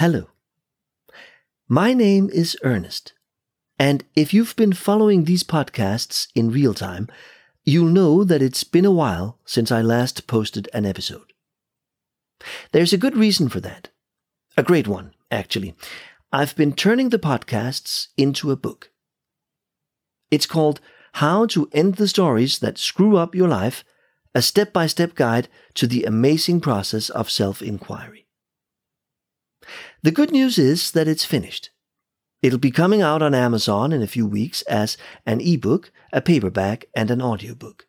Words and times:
Hello. 0.00 0.28
My 1.68 1.92
name 1.92 2.30
is 2.30 2.56
Ernest, 2.62 3.12
and 3.78 4.02
if 4.16 4.32
you've 4.32 4.56
been 4.56 4.72
following 4.72 5.24
these 5.24 5.42
podcasts 5.42 6.28
in 6.34 6.50
real 6.50 6.72
time, 6.72 7.06
you'll 7.64 7.92
know 7.92 8.24
that 8.24 8.40
it's 8.40 8.64
been 8.64 8.86
a 8.86 8.90
while 8.90 9.38
since 9.44 9.70
I 9.70 9.82
last 9.82 10.26
posted 10.26 10.70
an 10.72 10.86
episode. 10.86 11.34
There's 12.72 12.94
a 12.94 12.96
good 13.04 13.14
reason 13.14 13.50
for 13.50 13.60
that. 13.60 13.90
A 14.56 14.62
great 14.62 14.88
one, 14.88 15.12
actually. 15.30 15.74
I've 16.32 16.56
been 16.56 16.72
turning 16.72 17.10
the 17.10 17.18
podcasts 17.18 18.06
into 18.16 18.50
a 18.50 18.56
book. 18.56 18.90
It's 20.30 20.46
called 20.46 20.80
How 21.12 21.44
to 21.48 21.68
End 21.74 21.96
the 21.96 22.08
Stories 22.08 22.60
That 22.60 22.78
Screw 22.78 23.18
Up 23.18 23.34
Your 23.34 23.48
Life, 23.48 23.84
a 24.34 24.40
step 24.40 24.72
by 24.72 24.86
step 24.86 25.14
guide 25.14 25.48
to 25.74 25.86
the 25.86 26.04
amazing 26.04 26.62
process 26.62 27.10
of 27.10 27.28
self 27.30 27.60
inquiry. 27.60 28.20
The 30.02 30.10
good 30.10 30.32
news 30.32 30.58
is 30.58 30.92
that 30.92 31.08
it's 31.08 31.24
finished. 31.26 31.70
It'll 32.42 32.58
be 32.58 32.70
coming 32.70 33.02
out 33.02 33.20
on 33.20 33.34
Amazon 33.34 33.92
in 33.92 34.02
a 34.02 34.06
few 34.06 34.26
weeks 34.26 34.62
as 34.62 34.96
an 35.26 35.42
ebook, 35.42 35.92
a 36.10 36.22
paperback, 36.22 36.86
and 36.94 37.10
an 37.10 37.20
audiobook. 37.20 37.86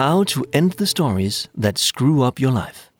How 0.00 0.24
to 0.32 0.46
End 0.54 0.72
the 0.78 0.86
Stories 0.86 1.48
That 1.54 1.76
Screw 1.76 2.22
Up 2.22 2.40
Your 2.40 2.52
Life. 2.52 2.90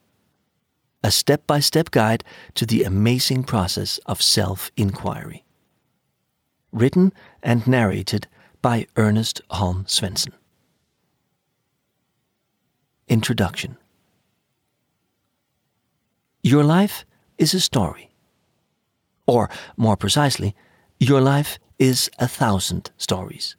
A 1.03 1.09
step 1.09 1.47
by 1.47 1.59
step 1.59 1.89
guide 1.89 2.23
to 2.53 2.63
the 2.63 2.83
amazing 2.83 3.43
process 3.43 3.97
of 4.05 4.21
self 4.21 4.69
inquiry. 4.77 5.43
Written 6.71 7.11
and 7.41 7.65
narrated 7.65 8.27
by 8.61 8.85
Ernest 8.97 9.41
Holm 9.49 9.85
Svendsen. 9.85 10.33
Introduction 13.07 13.77
Your 16.43 16.63
life 16.63 17.03
is 17.39 17.55
a 17.55 17.59
story. 17.59 18.11
Or, 19.25 19.49
more 19.75 19.97
precisely, 19.97 20.55
your 20.99 21.19
life 21.19 21.57
is 21.79 22.11
a 22.19 22.27
thousand 22.27 22.91
stories. 22.97 23.55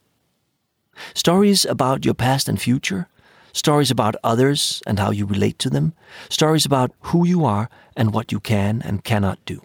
Stories 1.12 1.64
about 1.64 2.04
your 2.04 2.14
past 2.14 2.48
and 2.48 2.62
future 2.62 3.08
stories 3.52 3.90
about 3.90 4.16
others 4.24 4.82
and 4.86 4.98
how 4.98 5.10
you 5.10 5.26
relate 5.26 5.58
to 5.60 5.70
them, 5.70 5.94
stories 6.28 6.66
about 6.66 6.92
who 7.00 7.26
you 7.26 7.44
are 7.44 7.68
and 7.96 8.12
what 8.12 8.32
you 8.32 8.40
can 8.40 8.82
and 8.84 9.04
cannot 9.04 9.38
do. 9.44 9.64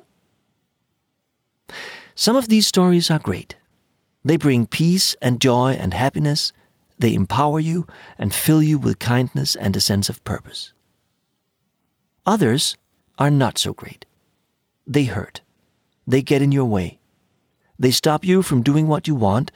Some 2.15 2.35
of 2.35 2.47
these 2.47 2.67
stories 2.67 3.11
are 3.11 3.19
great. 3.19 3.55
They 4.23 4.37
bring 4.37 4.65
peace 4.65 5.15
and 5.21 5.39
joy 5.39 5.77
and 5.79 5.93
happiness. 5.93 6.51
They 6.99 7.13
empower 7.13 7.59
you 7.59 7.87
and 8.17 8.33
fill 8.33 8.61
you 8.61 8.77
with 8.77 8.99
kindness 8.99 9.55
and 9.55 9.75
a 9.75 9.81
sense 9.81 10.09
of 10.09 10.23
purpose. 10.23 10.73
Others 12.25 12.75
are 13.17 13.31
not 13.31 13.57
so 13.57 13.73
great. 13.73 14.05
They 14.85 15.05
hurt. 15.05 15.41
They 16.05 16.21
get 16.21 16.41
in 16.41 16.51
your 16.51 16.65
way. 16.65 16.99
They 17.79 17.91
stop 17.91 18.25
you 18.25 18.41
from 18.41 18.63
doing 18.63 18.87
what 18.87 19.07
you 19.07 19.15
want. 19.15 19.51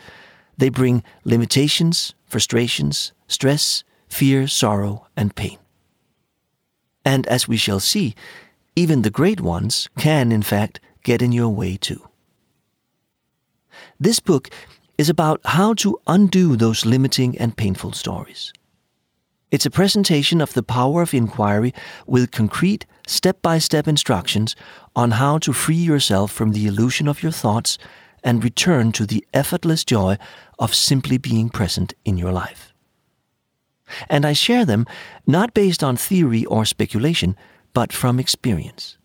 They 0.57 0.69
bring 0.69 1.03
limitations, 1.23 2.13
frustrations, 2.27 3.13
stress, 3.27 3.83
fear, 4.11 4.47
sorrow, 4.47 5.07
and 5.15 5.35
pain. 5.35 5.57
And 7.03 7.25
as 7.27 7.47
we 7.47 7.57
shall 7.57 7.79
see, 7.79 8.13
even 8.75 9.01
the 9.01 9.09
great 9.09 9.41
ones 9.41 9.89
can, 9.97 10.31
in 10.31 10.43
fact, 10.43 10.79
get 11.03 11.21
in 11.21 11.31
your 11.31 11.49
way 11.49 11.77
too. 11.77 12.07
This 13.99 14.19
book 14.19 14.49
is 14.97 15.09
about 15.09 15.41
how 15.45 15.73
to 15.75 15.99
undo 16.05 16.55
those 16.55 16.85
limiting 16.85 17.37
and 17.37 17.57
painful 17.57 17.93
stories. 17.93 18.53
It's 19.49 19.65
a 19.65 19.71
presentation 19.71 20.39
of 20.41 20.53
the 20.53 20.63
power 20.63 21.01
of 21.01 21.13
inquiry 21.13 21.73
with 22.05 22.31
concrete, 22.31 22.85
step 23.07 23.41
by 23.41 23.57
step 23.57 23.87
instructions 23.87 24.55
on 24.95 25.11
how 25.11 25.39
to 25.39 25.53
free 25.53 25.75
yourself 25.75 26.31
from 26.31 26.51
the 26.51 26.67
illusion 26.67 27.07
of 27.07 27.23
your 27.23 27.31
thoughts 27.31 27.77
and 28.23 28.43
return 28.43 28.91
to 28.91 29.05
the 29.05 29.25
effortless 29.33 29.83
joy 29.83 30.17
of 30.59 30.75
simply 30.75 31.17
being 31.17 31.49
present 31.49 31.93
in 32.05 32.17
your 32.17 32.31
life 32.31 32.70
and 34.09 34.25
I 34.25 34.33
share 34.33 34.65
them 34.65 34.85
not 35.25 35.53
based 35.53 35.83
on 35.83 35.95
theory 35.95 36.45
or 36.45 36.65
speculation, 36.65 37.35
but 37.73 37.93
from 37.93 38.19
experience. 38.19 38.97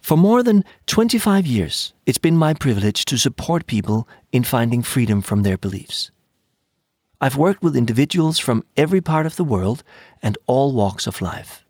For 0.00 0.16
more 0.16 0.42
than 0.42 0.64
25 0.86 1.46
years, 1.46 1.92
it's 2.06 2.18
been 2.18 2.36
my 2.36 2.54
privilege 2.54 3.04
to 3.04 3.18
support 3.18 3.66
people 3.66 4.08
in 4.32 4.44
finding 4.44 4.82
freedom 4.82 5.20
from 5.20 5.42
their 5.42 5.58
beliefs. 5.58 6.10
I've 7.20 7.36
worked 7.36 7.62
with 7.62 7.76
individuals 7.76 8.38
from 8.38 8.64
every 8.76 9.02
part 9.02 9.26
of 9.26 9.36
the 9.36 9.44
world 9.44 9.82
and 10.22 10.38
all 10.46 10.72
walks 10.72 11.06
of 11.06 11.20
life. 11.20 11.64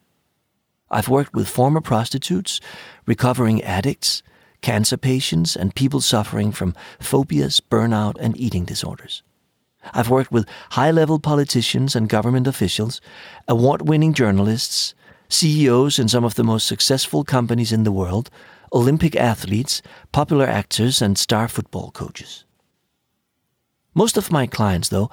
I've 0.90 1.08
worked 1.08 1.34
with 1.34 1.48
former 1.48 1.80
prostitutes, 1.80 2.60
recovering 3.04 3.62
addicts, 3.62 4.22
cancer 4.60 4.96
patients, 4.96 5.56
and 5.56 5.74
people 5.74 6.00
suffering 6.00 6.52
from 6.52 6.74
phobias, 7.00 7.60
burnout, 7.60 8.16
and 8.20 8.38
eating 8.38 8.64
disorders. 8.64 9.22
I've 9.92 10.10
worked 10.10 10.32
with 10.32 10.48
high 10.70 10.90
level 10.90 11.18
politicians 11.18 11.96
and 11.96 12.08
government 12.08 12.46
officials, 12.46 13.00
award 13.48 13.88
winning 13.88 14.12
journalists, 14.12 14.94
CEOs 15.28 15.98
in 15.98 16.08
some 16.08 16.24
of 16.24 16.34
the 16.34 16.44
most 16.44 16.66
successful 16.66 17.24
companies 17.24 17.72
in 17.72 17.84
the 17.84 17.92
world, 17.92 18.30
Olympic 18.72 19.16
athletes, 19.16 19.82
popular 20.12 20.46
actors, 20.46 21.00
and 21.00 21.16
star 21.16 21.48
football 21.48 21.90
coaches. 21.90 22.44
Most 23.94 24.16
of 24.16 24.30
my 24.30 24.46
clients, 24.46 24.88
though, 24.88 25.10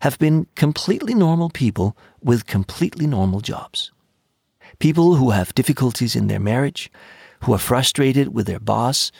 have 0.00 0.18
been 0.18 0.46
completely 0.54 1.14
normal 1.14 1.50
people 1.50 1.96
with 2.22 2.46
completely 2.46 3.06
normal 3.06 3.40
jobs. 3.40 3.90
People 4.78 5.16
who 5.16 5.30
have 5.30 5.54
difficulties 5.54 6.14
in 6.14 6.26
their 6.26 6.38
marriage, 6.38 6.90
who 7.44 7.52
are 7.52 7.58
frustrated 7.58 8.34
with 8.34 8.46
their 8.46 8.60
boss, 8.60 9.10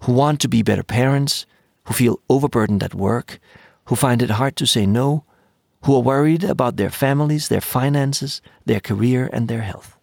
who 0.00 0.12
want 0.12 0.40
to 0.40 0.48
be 0.48 0.62
better 0.62 0.82
parents, 0.82 1.46
who 1.84 1.94
feel 1.94 2.20
overburdened 2.28 2.82
at 2.82 2.94
work, 2.94 3.38
who 3.86 3.96
find 3.96 4.22
it 4.22 4.30
hard 4.30 4.56
to 4.56 4.66
say 4.66 4.86
no, 4.86 5.24
who 5.84 5.94
are 5.94 6.02
worried 6.02 6.44
about 6.44 6.76
their 6.76 6.90
families, 6.90 7.48
their 7.48 7.60
finances, 7.60 8.40
their 8.64 8.80
career, 8.80 9.30
and 9.32 9.48
their 9.48 9.62
health. 9.62 9.96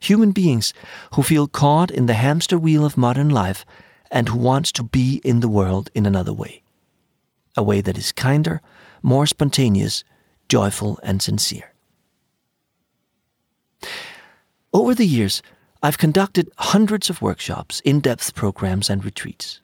Human 0.00 0.32
beings 0.32 0.72
who 1.14 1.22
feel 1.22 1.48
caught 1.48 1.90
in 1.90 2.06
the 2.06 2.14
hamster 2.14 2.58
wheel 2.58 2.84
of 2.84 2.96
modern 2.96 3.28
life 3.28 3.64
and 4.10 4.28
who 4.28 4.38
want 4.38 4.66
to 4.66 4.82
be 4.82 5.20
in 5.24 5.40
the 5.40 5.48
world 5.48 5.90
in 5.94 6.06
another 6.06 6.32
way. 6.32 6.62
A 7.56 7.62
way 7.62 7.80
that 7.80 7.98
is 7.98 8.12
kinder, 8.12 8.60
more 9.02 9.26
spontaneous, 9.26 10.04
joyful, 10.48 10.98
and 11.02 11.20
sincere. 11.20 11.74
Over 14.72 14.94
the 14.94 15.06
years, 15.06 15.42
I've 15.82 15.98
conducted 15.98 16.50
hundreds 16.58 17.10
of 17.10 17.22
workshops, 17.22 17.80
in 17.80 18.00
depth 18.00 18.34
programs, 18.34 18.90
and 18.90 19.04
retreats. 19.04 19.60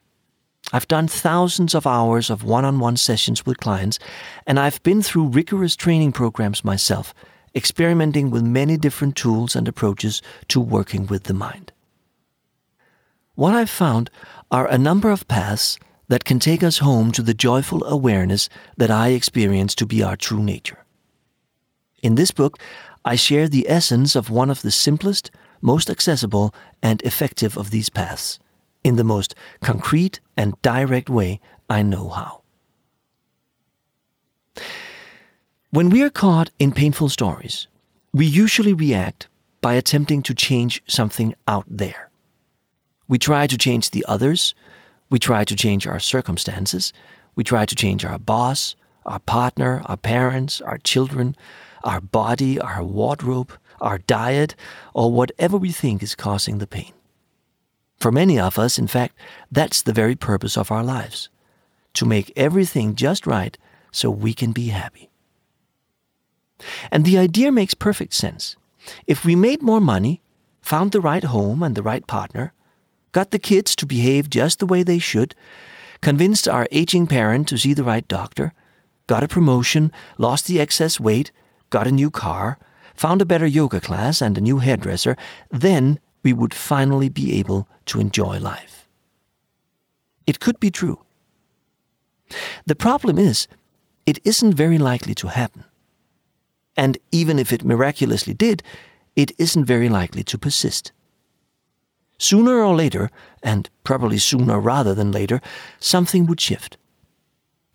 I've 0.73 0.87
done 0.87 1.07
thousands 1.07 1.75
of 1.75 1.85
hours 1.85 2.29
of 2.29 2.43
one 2.43 2.65
on 2.65 2.79
one 2.79 2.97
sessions 2.97 3.45
with 3.45 3.59
clients, 3.59 3.99
and 4.47 4.59
I've 4.59 4.81
been 4.81 5.01
through 5.01 5.27
rigorous 5.27 5.75
training 5.75 6.11
programs 6.11 6.65
myself, 6.65 7.13
experimenting 7.53 8.31
with 8.31 8.43
many 8.43 8.75
different 8.75 9.15
tools 9.15 9.55
and 9.55 9.67
approaches 9.67 10.21
to 10.47 10.59
working 10.59 11.05
with 11.05 11.23
the 11.23 11.33
mind. 11.33 11.71
What 13.35 13.53
I've 13.53 13.69
found 13.69 14.09
are 14.51 14.67
a 14.67 14.77
number 14.77 15.11
of 15.11 15.27
paths 15.27 15.77
that 16.07 16.25
can 16.25 16.39
take 16.39 16.63
us 16.63 16.79
home 16.79 17.11
to 17.11 17.21
the 17.21 17.33
joyful 17.33 17.83
awareness 17.85 18.49
that 18.77 18.91
I 18.91 19.09
experience 19.09 19.75
to 19.75 19.85
be 19.85 20.01
our 20.01 20.15
true 20.15 20.41
nature. 20.41 20.83
In 22.01 22.15
this 22.15 22.31
book, 22.31 22.57
I 23.03 23.15
share 23.15 23.47
the 23.47 23.69
essence 23.69 24.15
of 24.15 24.29
one 24.29 24.49
of 24.49 24.61
the 24.61 24.71
simplest, 24.71 25.29
most 25.61 25.89
accessible, 25.89 26.53
and 26.81 27.01
effective 27.03 27.57
of 27.57 27.69
these 27.69 27.89
paths 27.89 28.39
in 28.85 28.95
the 28.97 29.03
most 29.03 29.33
concrete 29.61 30.19
and 30.37 30.61
direct 30.61 31.09
way 31.09 31.41
I 31.67 31.81
know 31.81 32.09
how. 32.09 32.43
When 35.71 35.89
we 35.89 36.03
are 36.03 36.11
caught 36.11 36.51
in 36.59 36.71
painful 36.71 37.09
stories, 37.09 37.67
we 38.13 38.27
usually 38.27 38.73
react 38.73 39.27
by 39.59 39.73
attempting 39.73 40.21
to 40.23 40.35
change 40.35 40.83
something 40.87 41.33
out 41.47 41.65
there. 41.67 42.11
We 43.07 43.17
try 43.17 43.47
to 43.47 43.57
change 43.57 43.89
the 43.89 44.05
others, 44.07 44.53
we 45.09 45.17
try 45.17 45.43
to 45.43 45.55
change 45.55 45.87
our 45.87 45.99
circumstances, 45.99 46.93
we 47.35 47.43
try 47.43 47.65
to 47.65 47.75
change 47.75 48.05
our 48.05 48.19
boss, 48.19 48.75
our 49.05 49.19
partner, 49.19 49.81
our 49.85 49.97
parents, 49.97 50.61
our 50.61 50.77
children, 50.77 51.35
our 51.83 52.01
body, 52.01 52.59
our 52.59 52.83
wardrobe, 52.83 53.51
our 53.81 53.97
diet, 53.97 54.55
or 54.93 55.11
whatever 55.11 55.57
we 55.57 55.71
think 55.71 56.03
is 56.03 56.13
causing 56.13 56.59
the 56.59 56.67
pain. 56.67 56.93
For 57.99 58.11
many 58.11 58.39
of 58.39 58.59
us, 58.59 58.77
in 58.77 58.87
fact, 58.87 59.17
that's 59.51 59.81
the 59.81 59.93
very 59.93 60.15
purpose 60.15 60.57
of 60.57 60.71
our 60.71 60.83
lives 60.83 61.29
to 61.93 62.05
make 62.05 62.31
everything 62.35 62.95
just 62.95 63.25
right 63.25 63.57
so 63.91 64.09
we 64.09 64.33
can 64.33 64.51
be 64.51 64.67
happy. 64.67 65.09
And 66.91 67.05
the 67.05 67.17
idea 67.17 67.51
makes 67.51 67.73
perfect 67.73 68.13
sense. 68.13 68.55
If 69.07 69.25
we 69.25 69.35
made 69.35 69.61
more 69.61 69.81
money, 69.81 70.21
found 70.61 70.91
the 70.91 71.01
right 71.01 71.23
home 71.23 71.63
and 71.63 71.75
the 71.75 71.83
right 71.83 72.05
partner, 72.05 72.53
got 73.11 73.31
the 73.31 73.39
kids 73.39 73.75
to 73.77 73.85
behave 73.85 74.29
just 74.29 74.59
the 74.59 74.65
way 74.65 74.83
they 74.83 74.99
should, 74.99 75.35
convinced 76.01 76.47
our 76.47 76.67
aging 76.71 77.07
parent 77.07 77.47
to 77.47 77.57
see 77.57 77.73
the 77.73 77.83
right 77.83 78.07
doctor, 78.07 78.53
got 79.07 79.23
a 79.23 79.27
promotion, 79.27 79.91
lost 80.17 80.47
the 80.47 80.59
excess 80.59 80.99
weight, 80.99 81.31
got 81.69 81.87
a 81.87 81.91
new 81.91 82.11
car, 82.11 82.57
found 82.93 83.21
a 83.21 83.25
better 83.25 83.45
yoga 83.45 83.79
class 83.79 84.21
and 84.21 84.37
a 84.37 84.41
new 84.41 84.59
hairdresser, 84.59 85.15
then 85.49 85.99
we 86.23 86.33
would 86.33 86.53
finally 86.53 87.09
be 87.09 87.37
able 87.39 87.67
to 87.87 87.99
enjoy 87.99 88.39
life. 88.39 88.87
It 90.25 90.39
could 90.39 90.59
be 90.59 90.71
true. 90.71 90.99
The 92.65 92.75
problem 92.75 93.17
is, 93.17 93.47
it 94.05 94.19
isn't 94.23 94.53
very 94.53 94.77
likely 94.77 95.13
to 95.15 95.27
happen. 95.27 95.63
And 96.77 96.97
even 97.11 97.39
if 97.39 97.53
it 97.53 97.63
miraculously 97.63 98.33
did, 98.33 98.63
it 99.15 99.31
isn't 99.37 99.65
very 99.65 99.89
likely 99.89 100.23
to 100.23 100.37
persist. 100.37 100.91
Sooner 102.17 102.63
or 102.63 102.75
later, 102.75 103.09
and 103.43 103.69
probably 103.83 104.17
sooner 104.17 104.59
rather 104.59 104.93
than 104.93 105.11
later, 105.11 105.41
something 105.79 106.25
would 106.25 106.41
shift. 106.41 106.77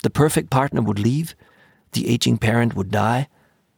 The 0.02 0.10
perfect 0.10 0.50
partner 0.50 0.80
would 0.82 0.98
leave, 0.98 1.34
the 1.92 2.08
aging 2.08 2.38
parent 2.38 2.74
would 2.74 2.90
die, 2.90 3.28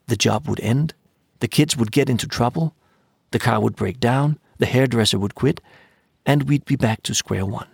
the 0.06 0.16
job 0.16 0.48
would 0.48 0.60
end, 0.60 0.94
the 1.40 1.48
kids 1.48 1.76
would 1.76 1.90
get 1.90 2.08
into 2.08 2.26
trouble, 2.28 2.74
the 3.32 3.38
car 3.38 3.60
would 3.60 3.74
break 3.74 3.98
down, 3.98 4.38
the 4.58 4.66
hairdresser 4.66 5.18
would 5.18 5.34
quit, 5.34 5.60
and 6.26 6.44
we'd 6.44 6.64
be 6.64 6.76
back 6.76 7.02
to 7.02 7.14
square 7.14 7.46
one. 7.46 7.68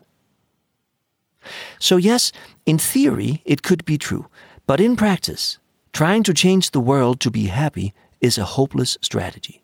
So, 1.79 1.97
yes, 1.97 2.33
in 2.67 2.79
theory, 2.79 3.43
it 3.45 3.63
could 3.63 3.85
be 3.85 3.99
true, 3.99 4.27
but 4.67 4.81
in 4.81 4.97
practice, 4.97 5.59
trying 5.93 6.23
to 6.25 6.35
change 6.35 6.71
the 6.71 6.81
world 6.81 7.21
to 7.21 7.31
be 7.31 7.47
happy 7.47 7.95
is 8.21 8.39
a 8.39 8.45
hopeless 8.45 8.99
strategy. 9.01 9.63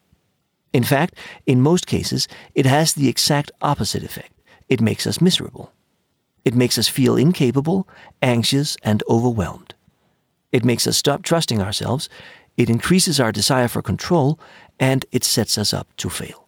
In 0.72 0.84
fact, 0.84 1.14
in 1.46 1.60
most 1.60 1.86
cases, 1.86 2.26
it 2.54 2.66
has 2.66 2.94
the 2.94 3.08
exact 3.08 3.52
opposite 3.62 4.02
effect. 4.02 4.32
It 4.68 4.80
makes 4.80 5.06
us 5.06 5.20
miserable. 5.20 5.72
It 6.44 6.54
makes 6.54 6.78
us 6.78 6.88
feel 6.88 7.16
incapable, 7.16 7.88
anxious, 8.22 8.76
and 8.82 9.02
overwhelmed. 9.08 9.74
It 10.52 10.64
makes 10.64 10.86
us 10.86 10.96
stop 10.96 11.22
trusting 11.22 11.60
ourselves, 11.60 12.08
it 12.56 12.70
increases 12.70 13.18
our 13.18 13.32
desire 13.32 13.68
for 13.68 13.82
control, 13.82 14.38
and 14.78 15.04
it 15.10 15.24
sets 15.24 15.58
us 15.58 15.74
up 15.74 15.88
to 15.96 16.08
fail. 16.08 16.43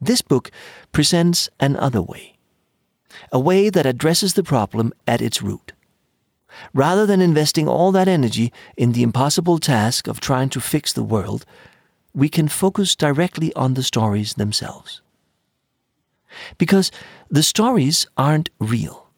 This 0.00 0.22
book 0.22 0.50
presents 0.92 1.48
another 1.58 2.00
way, 2.02 2.36
a 3.32 3.40
way 3.40 3.68
that 3.68 3.86
addresses 3.86 4.34
the 4.34 4.44
problem 4.44 4.92
at 5.06 5.20
its 5.20 5.42
root. 5.42 5.72
Rather 6.72 7.06
than 7.06 7.20
investing 7.20 7.68
all 7.68 7.92
that 7.92 8.08
energy 8.08 8.52
in 8.76 8.92
the 8.92 9.02
impossible 9.02 9.58
task 9.58 10.06
of 10.06 10.20
trying 10.20 10.48
to 10.50 10.60
fix 10.60 10.92
the 10.92 11.02
world, 11.02 11.44
we 12.14 12.28
can 12.28 12.48
focus 12.48 12.96
directly 12.96 13.52
on 13.54 13.74
the 13.74 13.82
stories 13.82 14.34
themselves. 14.34 15.02
Because 16.56 16.90
the 17.30 17.42
stories 17.42 18.06
aren't 18.16 18.50
real, 18.58 19.08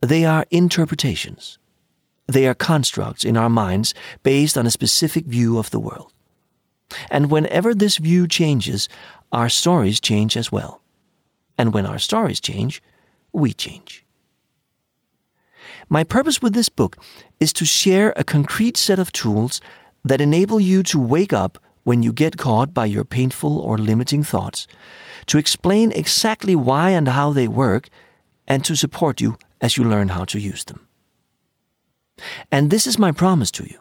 they 0.00 0.24
are 0.24 0.46
interpretations. 0.50 1.58
They 2.26 2.46
are 2.46 2.54
constructs 2.54 3.24
in 3.24 3.36
our 3.36 3.50
minds 3.50 3.94
based 4.22 4.56
on 4.56 4.66
a 4.66 4.70
specific 4.70 5.26
view 5.26 5.58
of 5.58 5.70
the 5.70 5.80
world. 5.80 6.12
And 7.10 7.30
whenever 7.30 7.74
this 7.74 7.98
view 7.98 8.26
changes, 8.28 8.88
our 9.32 9.48
stories 9.48 10.00
change 10.00 10.36
as 10.36 10.52
well. 10.52 10.80
And 11.58 11.72
when 11.72 11.86
our 11.86 11.98
stories 11.98 12.40
change, 12.40 12.82
we 13.32 13.52
change. 13.52 14.04
My 15.88 16.04
purpose 16.04 16.40
with 16.40 16.54
this 16.54 16.68
book 16.68 16.96
is 17.40 17.52
to 17.54 17.64
share 17.64 18.12
a 18.16 18.24
concrete 18.24 18.76
set 18.76 18.98
of 18.98 19.12
tools 19.12 19.60
that 20.04 20.20
enable 20.20 20.60
you 20.60 20.82
to 20.84 20.98
wake 20.98 21.32
up 21.32 21.58
when 21.84 22.02
you 22.02 22.12
get 22.12 22.36
caught 22.36 22.72
by 22.72 22.86
your 22.86 23.04
painful 23.04 23.58
or 23.58 23.76
limiting 23.76 24.22
thoughts, 24.22 24.66
to 25.26 25.38
explain 25.38 25.92
exactly 25.92 26.54
why 26.54 26.90
and 26.90 27.08
how 27.08 27.32
they 27.32 27.48
work, 27.48 27.88
and 28.46 28.64
to 28.64 28.76
support 28.76 29.20
you 29.20 29.36
as 29.60 29.76
you 29.76 29.84
learn 29.84 30.08
how 30.08 30.24
to 30.24 30.38
use 30.38 30.64
them. 30.64 30.86
And 32.50 32.70
this 32.70 32.86
is 32.86 32.98
my 32.98 33.12
promise 33.12 33.50
to 33.52 33.64
you. 33.64 33.78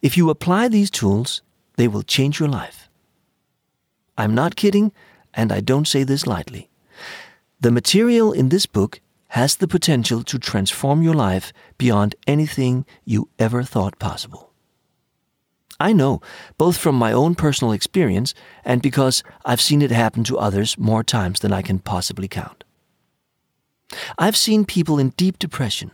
If 0.00 0.16
you 0.16 0.30
apply 0.30 0.68
these 0.68 0.90
tools, 0.90 1.42
they 1.76 1.88
will 1.88 2.02
change 2.02 2.38
your 2.38 2.48
life. 2.48 2.88
I'm 4.16 4.34
not 4.34 4.56
kidding, 4.56 4.92
and 5.34 5.52
I 5.52 5.60
don't 5.60 5.88
say 5.88 6.04
this 6.04 6.26
lightly. 6.26 6.70
The 7.60 7.70
material 7.70 8.32
in 8.32 8.48
this 8.48 8.66
book 8.66 9.00
has 9.28 9.56
the 9.56 9.68
potential 9.68 10.22
to 10.24 10.38
transform 10.38 11.02
your 11.02 11.14
life 11.14 11.52
beyond 11.78 12.14
anything 12.26 12.84
you 13.04 13.28
ever 13.38 13.62
thought 13.62 13.98
possible. 13.98 14.52
I 15.80 15.92
know, 15.92 16.20
both 16.58 16.76
from 16.76 16.94
my 16.94 17.12
own 17.12 17.34
personal 17.34 17.72
experience 17.72 18.34
and 18.64 18.82
because 18.82 19.22
I've 19.44 19.60
seen 19.60 19.82
it 19.82 19.90
happen 19.90 20.22
to 20.24 20.38
others 20.38 20.78
more 20.78 21.02
times 21.02 21.40
than 21.40 21.52
I 21.52 21.62
can 21.62 21.78
possibly 21.78 22.28
count. 22.28 22.62
I've 24.18 24.36
seen 24.36 24.64
people 24.64 24.98
in 24.98 25.10
deep 25.10 25.38
depression, 25.38 25.90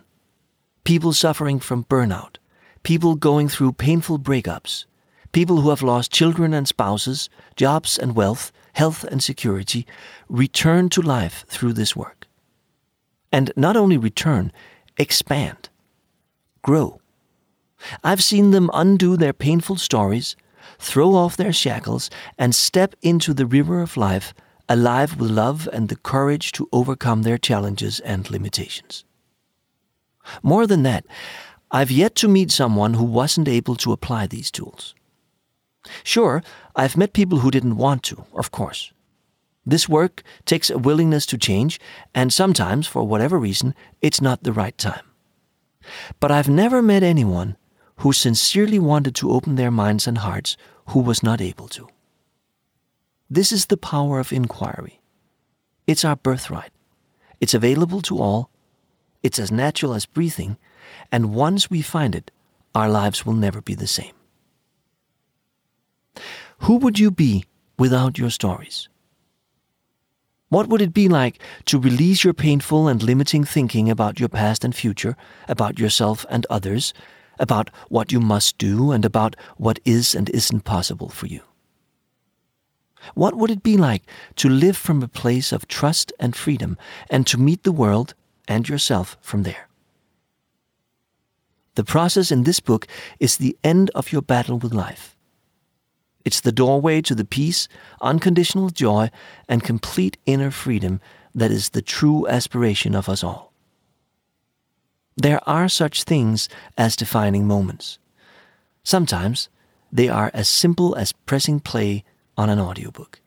people 0.85 1.13
suffering 1.13 1.59
from 1.61 1.85
burnout, 1.85 2.37
people 2.83 3.15
going 3.15 3.49
through 3.49 3.73
painful 3.73 4.19
breakups, 4.19 4.85
people 5.33 5.61
who 5.61 5.71
have 5.71 5.83
lost 5.83 6.13
children 6.13 6.55
and 6.55 6.67
spouses, 6.67 7.29
jobs 7.57 7.99
and 7.99 8.15
wealth, 8.15 8.53
health 8.73 9.05
and 9.05 9.23
security, 9.23 9.87
return 10.29 10.89
to 10.91 11.03
life 11.03 11.45
through 11.49 11.73
this 11.73 11.97
work. 11.97 12.27
And 13.33 13.53
not 13.57 13.77
only 13.77 13.99
return, 13.99 14.53
expand, 14.97 15.69
grow. 16.63 17.01
I've 18.03 18.23
seen 18.23 18.51
them 18.51 18.71
undo 18.73 19.17
their 19.17 19.33
painful 19.33 19.77
stories, 19.77 20.37
throw 20.79 21.15
off 21.15 21.37
their 21.37 21.53
shackles, 21.53 22.11
and 22.39 22.55
step 22.55 22.95
into 23.03 23.35
the 23.35 23.47
river 23.47 23.81
of 23.81 23.97
life, 23.97 24.35
alive 24.69 25.19
with 25.19 25.31
love 25.31 25.69
and 25.73 25.89
the 25.89 25.97
courage 25.97 26.53
to 26.53 26.69
overcome 26.73 27.23
their 27.23 27.39
challenges 27.39 28.01
and 28.01 28.31
limitations. 28.31 29.05
More 30.43 30.67
than 30.67 30.83
that, 30.83 31.07
I've 31.71 31.91
yet 31.91 32.15
to 32.17 32.29
meet 32.29 32.51
someone 32.51 32.95
who 32.95 33.05
wasn't 33.05 33.49
able 33.49 33.77
to 33.77 33.93
apply 33.93 34.27
these 34.27 34.51
tools. 34.51 34.95
Sure, 36.05 36.43
I've 36.77 36.97
met 36.97 37.13
people 37.13 37.39
who 37.39 37.51
didn't 37.51 37.77
want 37.77 38.03
to, 38.05 38.25
of 38.35 38.51
course. 38.51 38.93
This 39.67 39.89
work 39.89 40.23
takes 40.47 40.71
a 40.71 40.79
willingness 40.79 41.27
to 41.27 41.39
change, 41.39 41.79
and 42.15 42.33
sometimes, 42.33 42.87
for 42.87 43.05
whatever 43.05 43.39
reason, 43.39 43.75
it's 44.01 44.21
not 44.21 44.43
the 44.43 44.53
right 44.53 44.77
time. 44.79 45.05
But 46.21 46.31
I've 46.31 46.49
never 46.49 46.81
met 46.81 47.03
anyone 47.03 47.57
who 47.97 48.13
sincerely 48.13 48.79
wanted 48.79 49.15
to 49.17 49.31
open 49.31 49.57
their 49.57 49.71
minds 49.71 50.07
and 50.07 50.19
hearts 50.19 50.57
who 50.89 51.01
was 51.01 51.23
not 51.23 51.41
able 51.41 51.69
to. 51.69 51.89
This 53.29 53.53
is 53.53 53.67
the 53.67 53.77
power 53.77 54.19
of 54.19 54.33
inquiry. 54.33 55.01
It's 55.87 56.05
our 56.05 56.17
birthright. 56.17 56.71
It's 57.41 57.55
available 57.55 58.01
to 58.03 58.19
all. 58.19 58.51
It's 59.23 59.39
as 59.39 59.53
natural 59.53 59.95
as 59.95 60.07
breathing. 60.07 60.57
And 61.13 61.35
once 61.35 61.71
we 61.71 61.83
find 61.83 62.15
it, 62.15 62.31
our 62.75 62.89
lives 62.89 63.27
will 63.27 63.35
never 63.35 63.61
be 63.61 63.75
the 63.75 63.87
same. 63.87 64.15
Who 66.61 66.77
would 66.77 66.99
you 66.99 67.11
be 67.11 67.45
without 67.79 68.19
your 68.19 68.31
stories? 68.31 68.89
What 70.49 70.69
would 70.69 70.81
it 70.81 70.95
be 70.95 71.09
like 71.09 71.41
to 71.67 71.79
release 71.79 72.25
your 72.25 72.33
painful 72.33 72.89
and 72.89 73.03
limiting 73.03 73.45
thinking 73.45 73.91
about 73.91 74.19
your 74.19 74.31
past 74.31 74.65
and 74.65 74.75
future, 74.75 75.15
about 75.47 75.79
yourself 75.79 76.25
and 76.31 76.47
others, 76.49 76.95
about 77.39 77.71
what 77.89 78.13
you 78.13 78.21
must 78.21 78.57
do, 78.57 78.91
and 78.91 79.05
about 79.05 79.37
what 79.59 79.79
is 79.85 80.15
and 80.15 80.31
isn't 80.31 80.65
possible 80.65 81.11
for 81.11 81.27
you? 81.27 81.43
What 83.15 83.37
would 83.37 83.51
it 83.51 83.63
be 83.63 83.77
like 83.77 84.05
to 84.37 84.49
live 84.49 84.77
from 84.77 85.03
a 85.03 85.09
place 85.09 85.53
of 85.53 85.69
trust 85.69 86.13
and 86.19 86.35
freedom 86.35 86.79
and 87.11 87.27
to 87.27 87.39
meet 87.39 87.63
the 87.63 87.73
world 87.73 88.15
and 88.47 88.69
yourself 88.69 89.19
from 89.21 89.43
there? 89.43 89.69
The 91.75 91.85
process 91.85 92.33
in 92.33 92.43
this 92.43 92.59
book 92.59 92.87
is 93.21 93.37
the 93.37 93.57
end 93.63 93.91
of 93.95 94.13
your 94.13 94.23
battle 94.23 94.59
with 94.59 94.75
life. 94.75 95.15
It's 96.25 96.41
the 96.41 96.53
doorway 96.53 97.01
to 97.03 97.15
the 97.15 97.25
peace, 97.25 97.69
unconditional 98.01 98.71
joy, 98.71 99.11
and 99.49 99.63
complete 99.63 100.19
inner 100.27 100.51
freedom 100.51 101.01
that 101.35 101.51
is 101.51 101.71
the 101.71 101.83
true 101.83 102.27
aspiration 102.29 102.95
of 102.95 103.09
us 103.09 103.23
all. 103.25 103.49
there 105.21 105.41
are 105.49 105.69
such 105.69 106.05
things 106.05 106.49
as 106.77 106.95
defining 106.95 107.45
moments. 107.47 107.99
Sometimes 108.85 109.49
they 109.91 110.09
are 110.09 110.31
as 110.33 110.49
simple 110.49 110.95
as 110.95 111.13
pressing 111.13 111.59
play 111.59 112.05
on 112.37 112.49
an 112.49 112.61
audiobook. 112.61 113.21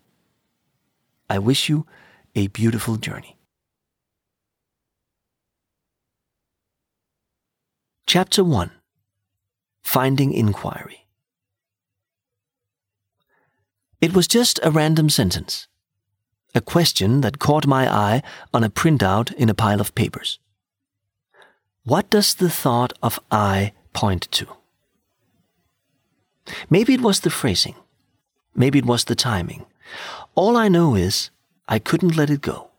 I 1.30 1.38
wish 1.40 1.68
you 1.68 1.86
a 2.34 2.48
beautiful 2.48 2.96
journey. 2.96 3.38
Chapter 8.08 8.44
1 8.44 8.72
Finding 9.84 10.32
Inquiry 10.34 11.01
It 14.02 14.16
was 14.16 14.28
just 14.28 14.60
a 14.64 14.72
random 14.72 15.10
sentence, 15.10 15.68
a 16.56 16.62
question 16.62 17.22
that 17.22 17.38
caught 17.38 17.68
my 17.68 17.88
eye 17.88 18.24
on 18.52 18.64
a 18.64 18.70
printout 18.70 19.32
in 19.34 19.48
a 19.48 19.54
pile 19.54 19.80
of 19.80 19.94
papers. 19.94 20.40
What 21.84 22.10
does 22.10 22.34
the 22.34 22.50
thought 22.50 22.94
of 23.04 23.20
I 23.30 23.74
point 23.94 24.28
to? 24.32 24.48
Maybe 26.68 26.96
it 26.96 27.02
was 27.02 27.20
the 27.20 27.30
phrasing. 27.30 27.76
Maybe 28.56 28.80
it 28.80 28.86
was 28.86 29.04
the 29.04 29.16
timing. 29.16 29.68
All 30.34 30.58
I 30.58 30.68
know 30.68 30.96
is 30.96 31.30
I 31.68 31.78
couldn't 31.78 32.18
let 32.18 32.32
it 32.32 32.42
go. 32.42 32.70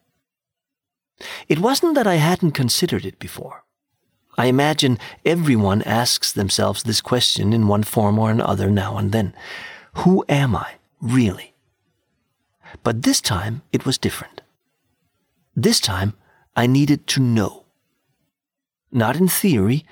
It 1.49 1.61
wasn't 1.61 1.95
that 1.95 2.07
I 2.07 2.17
hadn't 2.17 2.51
considered 2.51 3.05
it 3.05 3.21
before. 3.21 3.63
I 4.37 4.47
imagine 4.47 4.99
everyone 5.25 5.83
asks 5.83 6.33
themselves 6.33 6.83
this 6.83 7.01
question 7.01 7.53
in 7.53 7.69
one 7.69 7.85
form 7.85 8.19
or 8.19 8.31
another 8.31 8.71
now 8.71 8.99
and 8.99 9.13
then. 9.13 9.35
Who 9.99 10.25
am 10.29 10.57
I, 10.57 10.79
really? 11.03 11.53
But 12.83 13.03
this 13.03 13.21
time 13.21 13.61
it 13.73 13.85
was 13.85 13.99
different. 13.99 14.41
This 15.55 15.81
time 15.81 16.15
I 16.57 16.67
needed 16.67 17.07
to 17.09 17.21
know. 17.21 17.65
Not 18.91 19.17
in 19.17 19.29
theory, 19.29 19.85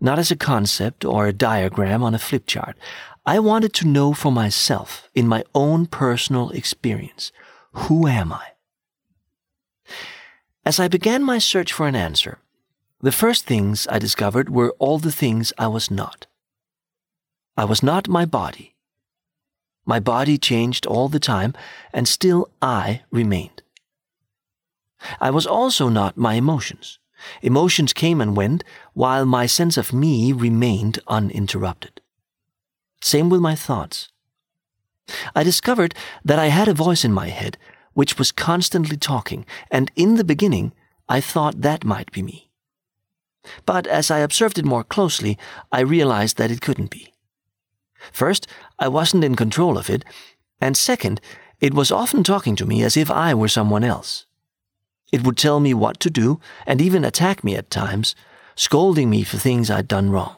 not 0.00 0.18
as 0.18 0.30
a 0.30 0.36
concept 0.36 1.04
or 1.04 1.26
a 1.26 1.32
diagram 1.32 2.02
on 2.02 2.14
a 2.14 2.18
flip 2.18 2.46
chart. 2.46 2.76
I 3.24 3.38
wanted 3.38 3.72
to 3.74 3.86
know 3.86 4.14
for 4.14 4.32
myself, 4.32 5.08
in 5.14 5.28
my 5.28 5.44
own 5.54 5.86
personal 5.86 6.50
experience, 6.50 7.30
who 7.72 8.06
am 8.06 8.32
I? 8.32 8.48
As 10.64 10.80
I 10.80 10.88
began 10.88 11.22
my 11.22 11.38
search 11.38 11.72
for 11.72 11.86
an 11.86 11.94
answer, 11.94 12.38
the 13.00 13.12
first 13.12 13.46
things 13.46 13.86
I 13.90 13.98
discovered 13.98 14.48
were 14.48 14.74
all 14.78 14.98
the 14.98 15.12
things 15.12 15.52
I 15.58 15.66
was 15.66 15.90
not. 15.90 16.26
I 17.56 17.64
was 17.64 17.82
not 17.82 18.08
my 18.08 18.24
body. 18.24 18.71
My 19.84 20.00
body 20.00 20.38
changed 20.38 20.86
all 20.86 21.08
the 21.08 21.20
time, 21.20 21.54
and 21.92 22.06
still 22.06 22.50
I 22.60 23.02
remained. 23.10 23.62
I 25.20 25.30
was 25.30 25.46
also 25.46 25.88
not 25.88 26.16
my 26.16 26.34
emotions. 26.34 26.98
Emotions 27.40 27.92
came 27.92 28.20
and 28.20 28.36
went, 28.36 28.64
while 28.94 29.26
my 29.26 29.46
sense 29.46 29.76
of 29.76 29.92
me 29.92 30.32
remained 30.32 31.00
uninterrupted. 31.08 32.00
Same 33.02 33.28
with 33.28 33.40
my 33.40 33.54
thoughts. 33.54 34.08
I 35.34 35.42
discovered 35.42 35.94
that 36.24 36.38
I 36.38 36.46
had 36.46 36.68
a 36.68 36.74
voice 36.74 37.04
in 37.04 37.12
my 37.12 37.28
head 37.28 37.58
which 37.94 38.18
was 38.18 38.32
constantly 38.32 38.96
talking, 38.96 39.44
and 39.70 39.90
in 39.96 40.16
the 40.16 40.24
beginning 40.24 40.72
I 41.08 41.20
thought 41.20 41.60
that 41.60 41.84
might 41.84 42.10
be 42.12 42.22
me. 42.22 42.50
But 43.66 43.86
as 43.86 44.10
I 44.10 44.20
observed 44.20 44.58
it 44.58 44.64
more 44.64 44.84
closely, 44.84 45.36
I 45.70 45.80
realized 45.80 46.36
that 46.38 46.50
it 46.50 46.60
couldn't 46.60 46.90
be. 46.90 47.11
First, 48.10 48.46
I 48.78 48.88
wasn't 48.88 49.24
in 49.24 49.36
control 49.36 49.78
of 49.78 49.88
it, 49.88 50.04
and 50.60 50.76
second, 50.76 51.20
it 51.60 51.74
was 51.74 51.92
often 51.92 52.24
talking 52.24 52.56
to 52.56 52.66
me 52.66 52.82
as 52.82 52.96
if 52.96 53.10
I 53.10 53.34
were 53.34 53.48
someone 53.48 53.84
else. 53.84 54.26
It 55.12 55.24
would 55.24 55.36
tell 55.36 55.60
me 55.60 55.74
what 55.74 56.00
to 56.00 56.10
do 56.10 56.40
and 56.66 56.80
even 56.80 57.04
attack 57.04 57.44
me 57.44 57.54
at 57.54 57.70
times, 57.70 58.14
scolding 58.56 59.10
me 59.10 59.22
for 59.22 59.36
things 59.36 59.70
I'd 59.70 59.86
done 59.86 60.10
wrong. 60.10 60.36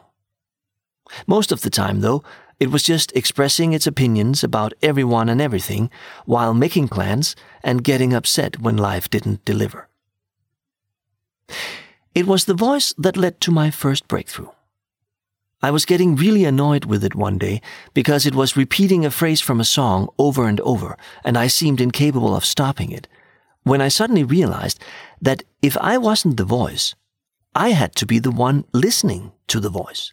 Most 1.27 1.53
of 1.53 1.63
the 1.63 1.71
time, 1.71 2.01
though, 2.01 2.25
it 2.61 2.71
was 2.71 2.83
just 2.83 3.13
expressing 3.17 3.73
its 3.73 3.87
opinions 3.87 4.45
about 4.45 4.75
everyone 4.83 5.29
and 5.29 5.41
everything 5.41 5.91
while 6.25 6.55
making 6.55 6.89
plans 6.89 7.35
and 7.63 7.85
getting 7.85 8.13
upset 8.13 8.61
when 8.61 8.77
life 8.77 9.09
didn't 9.11 9.45
deliver. 9.45 9.89
It 12.15 12.27
was 12.27 12.45
the 12.45 12.55
voice 12.55 12.95
that 12.97 13.17
led 13.17 13.41
to 13.43 13.51
my 13.51 13.71
first 13.71 14.07
breakthrough. 14.09 14.51
I 15.65 15.71
was 15.71 15.87
getting 15.87 16.15
really 16.15 16.45
annoyed 16.45 16.85
with 16.85 17.03
it 17.03 17.15
one 17.15 17.39
day 17.39 17.63
because 17.95 18.27
it 18.27 18.35
was 18.35 18.55
repeating 18.55 19.07
a 19.07 19.11
phrase 19.11 19.41
from 19.41 19.61
a 19.61 19.65
song 19.65 20.11
over 20.19 20.47
and 20.47 20.61
over, 20.61 20.99
and 21.25 21.39
I 21.39 21.47
seemed 21.47 21.81
incapable 21.81 22.37
of 22.37 22.45
stopping 22.45 22.91
it, 22.93 23.09
when 23.63 23.81
I 23.81 23.89
suddenly 23.89 24.25
realized 24.25 24.79
that 25.23 25.43
if 25.63 25.79
I 25.79 25.97
wasn't 25.97 26.37
the 26.37 26.45
voice, 26.45 26.95
I 27.55 27.71
had 27.71 27.95
to 27.95 28.05
be 28.05 28.19
the 28.19 28.31
one 28.31 28.67
listening 28.75 29.33
to 29.47 29.59
the 29.59 29.71
voice. 29.71 30.13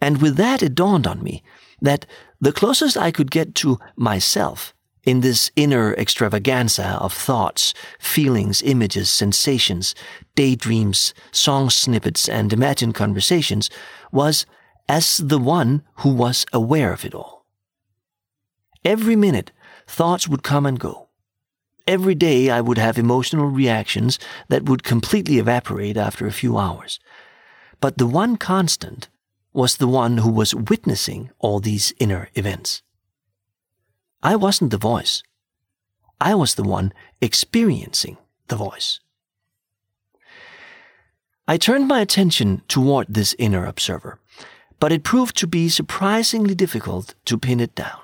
And 0.00 0.22
with 0.22 0.36
that, 0.36 0.62
it 0.62 0.74
dawned 0.74 1.06
on 1.06 1.22
me 1.22 1.42
that 1.82 2.06
the 2.40 2.52
closest 2.52 2.96
I 2.96 3.10
could 3.10 3.30
get 3.30 3.54
to 3.56 3.78
myself 3.96 4.72
in 5.04 5.20
this 5.20 5.50
inner 5.56 5.94
extravaganza 5.94 6.98
of 7.00 7.12
thoughts, 7.12 7.74
feelings, 7.98 8.62
images, 8.62 9.10
sensations, 9.10 9.94
daydreams, 10.34 11.12
song 11.30 11.70
snippets, 11.70 12.28
and 12.28 12.52
imagined 12.52 12.94
conversations 12.94 13.68
was 14.12 14.46
as 14.88 15.16
the 15.16 15.38
one 15.38 15.82
who 15.96 16.12
was 16.12 16.46
aware 16.52 16.92
of 16.92 17.04
it 17.04 17.14
all. 17.14 17.44
Every 18.84 19.16
minute, 19.16 19.52
thoughts 19.86 20.28
would 20.28 20.42
come 20.42 20.66
and 20.66 20.78
go. 20.78 21.08
Every 21.86 22.14
day, 22.14 22.50
I 22.50 22.60
would 22.60 22.78
have 22.78 22.98
emotional 22.98 23.46
reactions 23.46 24.18
that 24.48 24.64
would 24.64 24.84
completely 24.84 25.38
evaporate 25.38 25.96
after 25.96 26.26
a 26.26 26.32
few 26.32 26.56
hours. 26.56 27.00
But 27.80 27.98
the 27.98 28.06
one 28.06 28.36
constant 28.36 29.08
was 29.52 29.76
the 29.76 29.88
one 29.88 30.18
who 30.18 30.30
was 30.30 30.54
witnessing 30.54 31.30
all 31.38 31.58
these 31.58 31.92
inner 31.98 32.28
events. 32.34 32.82
I 34.22 34.36
wasn't 34.36 34.70
the 34.70 34.78
voice. 34.78 35.22
I 36.20 36.34
was 36.34 36.54
the 36.54 36.62
one 36.62 36.92
experiencing 37.20 38.18
the 38.48 38.56
voice. 38.56 39.00
I 41.48 41.56
turned 41.56 41.88
my 41.88 42.00
attention 42.00 42.62
toward 42.68 43.08
this 43.08 43.34
inner 43.38 43.66
observer, 43.66 44.20
but 44.78 44.92
it 44.92 45.02
proved 45.02 45.36
to 45.38 45.46
be 45.48 45.68
surprisingly 45.68 46.54
difficult 46.54 47.14
to 47.24 47.36
pin 47.36 47.58
it 47.58 47.74
down. 47.74 47.98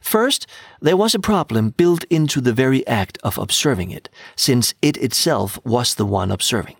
First, 0.00 0.46
there 0.80 0.96
was 0.96 1.14
a 1.14 1.18
problem 1.18 1.70
built 1.70 2.04
into 2.04 2.40
the 2.40 2.54
very 2.54 2.86
act 2.86 3.18
of 3.22 3.36
observing 3.36 3.90
it, 3.90 4.08
since 4.34 4.72
it 4.80 4.96
itself 4.96 5.58
was 5.64 5.94
the 5.94 6.06
one 6.06 6.30
observing. 6.30 6.76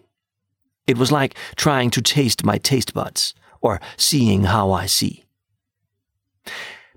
It 0.87 0.97
was 0.97 1.13
like 1.13 1.35
trying 1.57 1.91
to 1.91 2.03
taste 2.03 2.45
my 2.45 2.57
taste 2.57 2.95
buds, 2.95 3.35
or 3.61 3.81
seeing 3.99 4.45
how 4.45 4.73
I 4.73 4.87
see. 4.87 5.25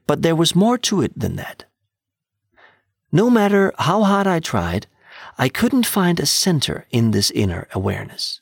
But 0.07 0.21
there 0.21 0.35
was 0.35 0.55
more 0.55 0.77
to 0.79 1.01
it 1.01 1.17
than 1.19 1.35
that. 1.35 1.65
No 3.11 3.29
matter 3.29 3.73
how 3.77 4.03
hard 4.03 4.27
I 4.27 4.39
tried, 4.39 4.87
I 5.37 5.49
couldn't 5.49 5.85
find 5.85 6.19
a 6.19 6.25
center 6.25 6.85
in 6.89 7.11
this 7.11 7.31
inner 7.31 7.67
awareness. 7.73 8.41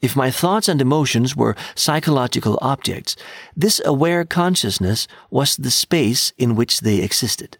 If 0.00 0.14
my 0.14 0.30
thoughts 0.30 0.68
and 0.68 0.80
emotions 0.80 1.34
were 1.34 1.56
psychological 1.74 2.58
objects, 2.62 3.16
this 3.56 3.80
aware 3.84 4.24
consciousness 4.24 5.08
was 5.30 5.56
the 5.56 5.72
space 5.72 6.32
in 6.38 6.54
which 6.54 6.80
they 6.80 6.98
existed. 7.00 7.58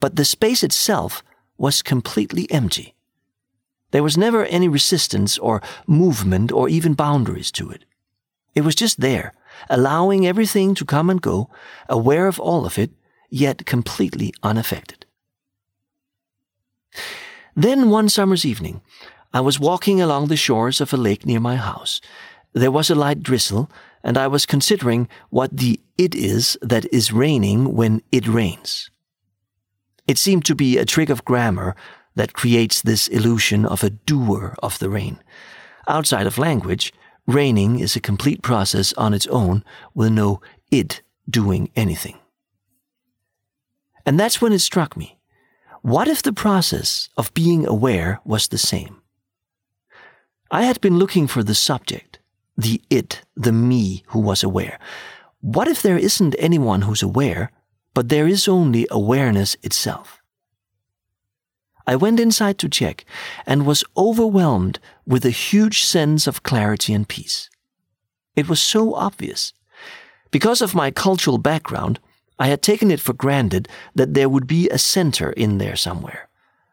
But 0.00 0.16
the 0.16 0.24
space 0.24 0.62
itself 0.62 1.22
was 1.56 1.82
completely 1.82 2.50
empty. 2.50 2.94
There 3.90 4.02
was 4.02 4.18
never 4.18 4.44
any 4.46 4.68
resistance 4.68 5.38
or 5.38 5.62
movement 5.86 6.52
or 6.52 6.68
even 6.68 6.94
boundaries 6.94 7.50
to 7.52 7.70
it. 7.70 7.84
It 8.54 8.62
was 8.62 8.74
just 8.74 9.00
there, 9.00 9.32
allowing 9.68 10.26
everything 10.26 10.74
to 10.74 10.84
come 10.84 11.10
and 11.10 11.20
go, 11.20 11.50
aware 11.88 12.26
of 12.26 12.40
all 12.40 12.66
of 12.66 12.78
it, 12.78 12.90
yet 13.30 13.66
completely 13.66 14.32
unaffected. 14.42 15.06
Then 17.54 17.90
one 17.90 18.08
summer's 18.08 18.44
evening, 18.44 18.80
I 19.32 19.40
was 19.40 19.60
walking 19.60 20.00
along 20.00 20.26
the 20.26 20.36
shores 20.36 20.80
of 20.80 20.92
a 20.92 20.96
lake 20.96 21.24
near 21.24 21.40
my 21.40 21.56
house. 21.56 22.00
There 22.52 22.70
was 22.70 22.90
a 22.90 22.94
light 22.94 23.22
drizzle, 23.22 23.70
and 24.02 24.18
I 24.18 24.26
was 24.26 24.46
considering 24.46 25.08
what 25.30 25.56
the 25.56 25.80
it 25.98 26.14
is 26.14 26.58
that 26.62 26.86
is 26.92 27.12
raining 27.12 27.74
when 27.74 28.02
it 28.10 28.26
rains. 28.26 28.90
It 30.08 30.18
seemed 30.18 30.44
to 30.46 30.54
be 30.54 30.78
a 30.78 30.84
trick 30.84 31.10
of 31.10 31.24
grammar 31.24 31.76
that 32.16 32.32
creates 32.32 32.82
this 32.82 33.06
illusion 33.08 33.64
of 33.64 33.84
a 33.84 33.90
doer 33.90 34.56
of 34.62 34.78
the 34.78 34.90
rain. 34.90 35.18
Outside 35.86 36.26
of 36.26 36.38
language, 36.38 36.92
raining 37.30 37.78
is 37.78 37.96
a 37.96 38.00
complete 38.00 38.42
process 38.42 38.92
on 38.94 39.14
its 39.14 39.26
own 39.28 39.64
with 39.94 40.12
no 40.12 40.40
it 40.70 41.02
doing 41.28 41.70
anything. 41.76 42.18
And 44.06 44.18
that's 44.18 44.40
when 44.40 44.52
it 44.52 44.60
struck 44.60 44.96
me. 44.96 45.18
What 45.82 46.08
if 46.08 46.22
the 46.22 46.32
process 46.32 47.08
of 47.16 47.32
being 47.32 47.66
aware 47.66 48.20
was 48.24 48.48
the 48.48 48.58
same? 48.58 49.00
I 50.50 50.64
had 50.64 50.80
been 50.80 50.98
looking 50.98 51.26
for 51.26 51.42
the 51.42 51.54
subject, 51.54 52.18
the 52.56 52.82
it, 52.90 53.22
the 53.36 53.52
me 53.52 54.02
who 54.08 54.18
was 54.18 54.42
aware. 54.42 54.78
What 55.40 55.68
if 55.68 55.80
there 55.80 55.96
isn't 55.96 56.34
anyone 56.38 56.82
who's 56.82 57.02
aware, 57.02 57.50
but 57.94 58.08
there 58.08 58.26
is 58.26 58.48
only 58.48 58.86
awareness 58.90 59.56
itself? 59.62 60.19
I 61.90 61.96
went 61.96 62.20
inside 62.20 62.56
to 62.58 62.68
check 62.68 63.04
and 63.44 63.66
was 63.66 63.82
overwhelmed 63.96 64.78
with 65.08 65.24
a 65.24 65.30
huge 65.30 65.82
sense 65.82 66.28
of 66.28 66.44
clarity 66.44 66.94
and 66.94 67.08
peace. 67.08 67.50
It 68.36 68.48
was 68.48 68.62
so 68.62 68.94
obvious. 68.94 69.52
Because 70.30 70.62
of 70.62 70.72
my 70.72 70.92
cultural 70.92 71.38
background, 71.38 71.98
I 72.38 72.46
had 72.46 72.62
taken 72.62 72.92
it 72.92 73.00
for 73.00 73.12
granted 73.12 73.66
that 73.96 74.14
there 74.14 74.28
would 74.28 74.46
be 74.46 74.68
a 74.68 74.78
center 74.78 75.32
in 75.32 75.58
there 75.58 75.74
somewhere, 75.74 76.28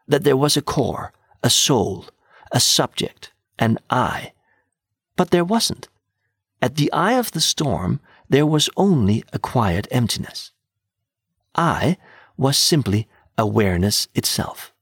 that 0.06 0.22
there 0.22 0.36
was 0.36 0.56
a 0.56 0.62
core, 0.62 1.12
a 1.42 1.50
soul, 1.50 2.04
a 2.52 2.60
subject, 2.60 3.32
an 3.58 3.78
I. 3.90 4.30
But 5.16 5.32
there 5.32 5.44
wasn't. 5.44 5.88
At 6.62 6.76
the 6.76 6.92
eye 6.92 7.14
of 7.14 7.32
the 7.32 7.40
storm, 7.40 7.98
there 8.28 8.46
was 8.46 8.70
only 8.76 9.24
a 9.32 9.40
quiet 9.40 9.88
emptiness. 9.90 10.52
I 11.56 11.96
was 12.36 12.56
simply 12.56 13.08
awareness 13.36 14.06
itself. 14.14 14.72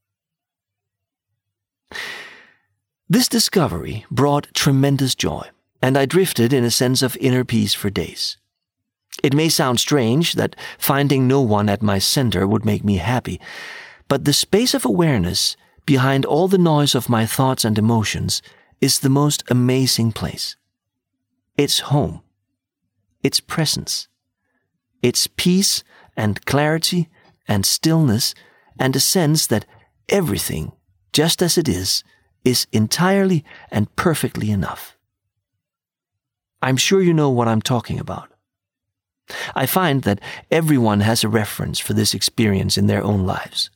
This 3.09 3.27
discovery 3.27 4.05
brought 4.11 4.53
tremendous 4.53 5.15
joy, 5.15 5.47
and 5.81 5.97
I 5.97 6.05
drifted 6.05 6.51
in 6.51 6.63
a 6.63 6.71
sense 6.71 7.01
of 7.01 7.17
inner 7.17 7.45
peace 7.45 7.73
for 7.73 7.89
days. 7.89 8.37
It 9.23 9.33
may 9.33 9.49
sound 9.49 9.79
strange 9.79 10.33
that 10.33 10.55
finding 10.77 11.27
no 11.27 11.41
one 11.41 11.69
at 11.69 11.81
my 11.81 11.99
center 11.99 12.45
would 12.45 12.65
make 12.65 12.83
me 12.83 12.97
happy, 12.97 13.39
but 14.07 14.25
the 14.25 14.33
space 14.33 14.73
of 14.73 14.85
awareness 14.85 15.55
behind 15.85 16.25
all 16.25 16.47
the 16.47 16.57
noise 16.57 16.93
of 16.93 17.09
my 17.09 17.25
thoughts 17.25 17.65
and 17.65 17.77
emotions 17.77 18.41
is 18.81 18.99
the 18.99 19.09
most 19.09 19.43
amazing 19.49 20.11
place. 20.11 20.55
It's 21.57 21.79
home. 21.79 22.21
It's 23.23 23.39
presence. 23.39 24.07
It's 25.01 25.27
peace 25.27 25.83
and 26.15 26.45
clarity 26.45 27.09
and 27.47 27.65
stillness 27.65 28.35
and 28.77 28.95
a 28.95 28.99
sense 28.99 29.47
that 29.47 29.65
everything, 30.09 30.73
just 31.17 31.41
as 31.41 31.57
it 31.57 31.67
is, 31.67 32.03
is 32.43 32.67
entirely 32.71 33.43
and 33.71 33.95
perfectly 33.95 34.51
enough. 34.51 34.95
I'm 36.61 36.77
sure 36.77 37.01
you 37.01 37.11
know 37.11 37.31
what 37.31 37.47
I'm 37.47 37.63
talking 37.63 37.99
about. 37.99 38.29
I 39.55 39.65
find 39.65 40.03
that 40.03 40.21
everyone 40.51 40.99
has 40.99 41.23
a 41.23 41.27
reference 41.27 41.79
for 41.79 41.93
this 41.93 42.13
experience 42.13 42.77
in 42.77 42.85
their 42.85 43.03
own 43.03 43.25
lives. 43.25 43.71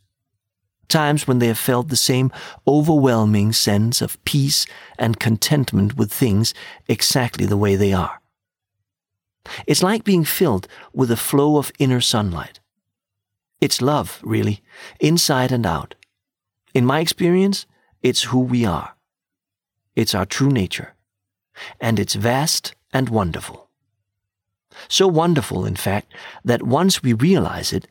Times 0.87 1.25
when 1.25 1.39
they 1.39 1.47
have 1.47 1.57
felt 1.57 1.89
the 1.89 1.95
same 1.95 2.31
overwhelming 2.67 3.53
sense 3.53 4.03
of 4.03 4.23
peace 4.23 4.67
and 4.99 5.19
contentment 5.19 5.97
with 5.97 6.13
things 6.13 6.53
exactly 6.87 7.47
the 7.47 7.57
way 7.57 7.75
they 7.75 7.91
are. 7.91 8.21
It's 9.65 9.81
like 9.81 10.03
being 10.03 10.25
filled 10.25 10.67
with 10.93 11.09
a 11.09 11.17
flow 11.17 11.57
of 11.57 11.71
inner 11.79 12.01
sunlight. 12.01 12.59
It's 13.59 13.81
love, 13.81 14.19
really, 14.21 14.61
inside 14.99 15.51
and 15.51 15.65
out. 15.65 15.95
In 16.73 16.85
my 16.85 16.99
experience, 16.99 17.65
it's 18.01 18.23
who 18.23 18.39
we 18.39 18.65
are. 18.65 18.95
It's 19.95 20.15
our 20.15 20.25
true 20.25 20.49
nature. 20.49 20.95
And 21.79 21.99
it's 21.99 22.15
vast 22.15 22.75
and 22.93 23.09
wonderful. 23.09 23.69
So 24.87 25.07
wonderful, 25.07 25.65
in 25.65 25.75
fact, 25.75 26.13
that 26.45 26.63
once 26.63 27.03
we 27.03 27.13
realize 27.13 27.73
it, 27.73 27.87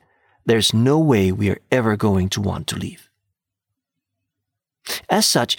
there's 0.46 0.72
no 0.72 0.98
way 0.98 1.30
we 1.30 1.50
are 1.50 1.60
ever 1.70 1.96
going 1.96 2.28
to 2.30 2.40
want 2.40 2.66
to 2.68 2.76
leave. 2.76 3.10
As 5.08 5.26
such, 5.26 5.58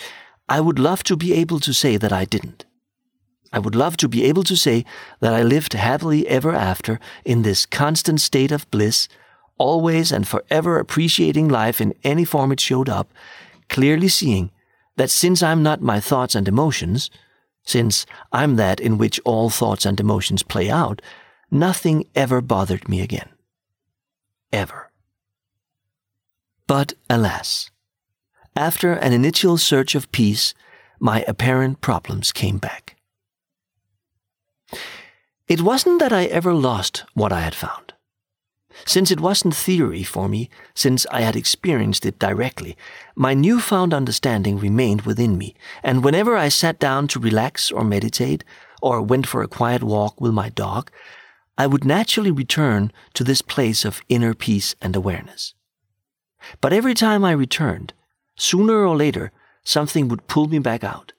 I 0.50 0.60
would 0.60 0.80
love 0.80 1.04
to 1.04 1.16
be 1.16 1.34
able 1.34 1.60
to 1.62 1.74
say 1.74 1.98
that 1.98 2.12
I 2.12 2.26
didn't. 2.26 2.66
I 3.54 3.60
would 3.60 3.76
love 3.76 3.98
to 3.98 4.08
be 4.08 4.24
able 4.24 4.44
to 4.44 4.56
say 4.56 4.86
that 5.20 5.34
I 5.34 5.44
lived 5.44 5.74
happily 5.74 6.28
ever 6.28 6.54
after 6.54 7.00
in 7.24 7.44
this 7.44 7.66
constant 7.66 8.22
state 8.22 8.52
of 8.52 8.70
bliss, 8.72 9.08
always 9.62 10.12
and 10.12 10.28
forever 10.28 10.80
appreciating 10.80 11.48
life 11.48 11.80
in 11.80 11.94
any 12.04 12.26
form 12.26 12.52
it 12.52 12.60
showed 12.60 12.90
up, 12.90 13.14
clearly 13.70 14.08
seeing 14.08 14.50
that 14.96 15.12
since 15.12 15.44
I'm 15.44 15.62
not 15.62 15.82
my 15.82 16.00
thoughts 16.00 16.34
and 16.36 16.48
emotions, 16.48 17.12
since 17.64 18.06
I'm 18.32 18.56
that 18.56 18.80
in 18.80 18.98
which 18.98 19.20
all 19.24 19.50
thoughts 19.50 19.86
and 19.86 20.00
emotions 20.00 20.42
play 20.42 20.70
out, 20.70 21.02
nothing 21.52 22.06
ever 22.16 22.42
bothered 22.42 22.90
me 22.90 23.02
again. 23.02 23.30
Ever. 24.52 24.90
But 26.66 26.94
alas, 27.10 27.70
after 28.56 28.94
an 28.94 29.14
initial 29.14 29.58
search 29.58 29.94
of 29.94 30.12
peace, 30.12 30.56
my 31.00 31.24
apparent 31.28 31.82
problems 31.82 32.32
came 32.32 32.58
back. 32.58 32.96
It 35.48 35.62
wasn't 35.62 36.00
that 36.00 36.14
I 36.14 36.26
ever 36.26 36.54
lost 36.54 37.04
what 37.14 37.32
I 37.32 37.42
had 37.42 37.56
found. 37.56 37.94
Since 38.86 39.12
it 39.12 39.20
wasn't 39.20 39.56
theory 39.56 40.04
for 40.04 40.28
me, 40.28 40.50
since 40.74 41.06
I 41.12 41.22
had 41.22 41.36
experienced 41.36 42.06
it 42.06 42.20
directly, 42.20 42.78
my 43.16 43.34
newfound 43.34 43.94
understanding 43.94 44.58
remained 44.58 45.02
within 45.02 45.38
me, 45.38 45.56
and 45.84 46.04
whenever 46.04 46.36
I 46.36 46.50
sat 46.50 46.80
down 46.80 47.08
to 47.10 47.20
relax 47.20 47.72
or 47.72 47.84
meditate, 47.84 48.44
or 48.82 49.02
went 49.02 49.28
for 49.28 49.44
a 49.44 49.48
quiet 49.48 49.84
walk 49.84 50.20
with 50.20 50.34
my 50.34 50.50
dog, 50.50 50.92
I 51.58 51.68
would 51.68 51.86
naturally 51.86 52.32
return 52.32 52.92
to 53.14 53.24
this 53.24 53.42
place 53.42 53.86
of 53.86 54.02
inner 54.10 54.34
peace 54.34 54.76
and 54.82 54.96
awareness. 54.96 55.54
But 56.60 56.74
every 56.74 56.96
time 56.96 57.24
I 57.24 57.32
returned, 57.32 57.94
sooner 58.36 58.86
or 58.86 58.96
later, 58.96 59.32
something 59.64 60.08
would 60.08 60.28
pull 60.28 60.48
me 60.48 60.60
back 60.60 60.84
out. 60.84 61.14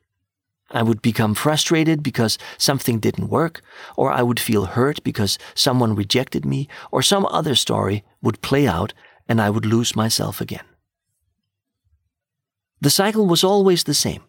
I 0.72 0.82
would 0.82 1.02
become 1.02 1.34
frustrated 1.34 2.02
because 2.02 2.38
something 2.58 2.98
didn't 2.98 3.28
work, 3.28 3.62
or 3.96 4.10
I 4.10 4.22
would 4.22 4.40
feel 4.40 4.64
hurt 4.64 5.02
because 5.04 5.38
someone 5.54 5.94
rejected 5.94 6.44
me, 6.44 6.68
or 6.90 7.02
some 7.02 7.26
other 7.26 7.54
story 7.54 8.04
would 8.22 8.40
play 8.40 8.66
out 8.66 8.94
and 9.28 9.40
I 9.40 9.50
would 9.50 9.66
lose 9.66 9.94
myself 9.94 10.40
again. 10.40 10.64
The 12.80 12.90
cycle 12.90 13.26
was 13.26 13.44
always 13.44 13.84
the 13.84 13.94
same. 13.94 14.22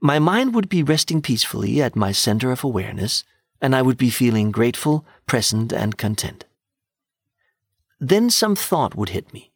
My 0.00 0.18
mind 0.18 0.54
would 0.54 0.68
be 0.68 0.82
resting 0.82 1.22
peacefully 1.22 1.80
at 1.80 1.96
my 1.96 2.12
center 2.12 2.50
of 2.50 2.64
awareness, 2.64 3.24
and 3.60 3.74
I 3.74 3.82
would 3.82 3.96
be 3.96 4.10
feeling 4.10 4.50
grateful, 4.50 5.06
present, 5.26 5.72
and 5.72 5.96
content. 5.96 6.44
Then 7.98 8.30
some 8.30 8.56
thought 8.56 8.94
would 8.94 9.10
hit 9.10 9.32
me. 9.32 9.49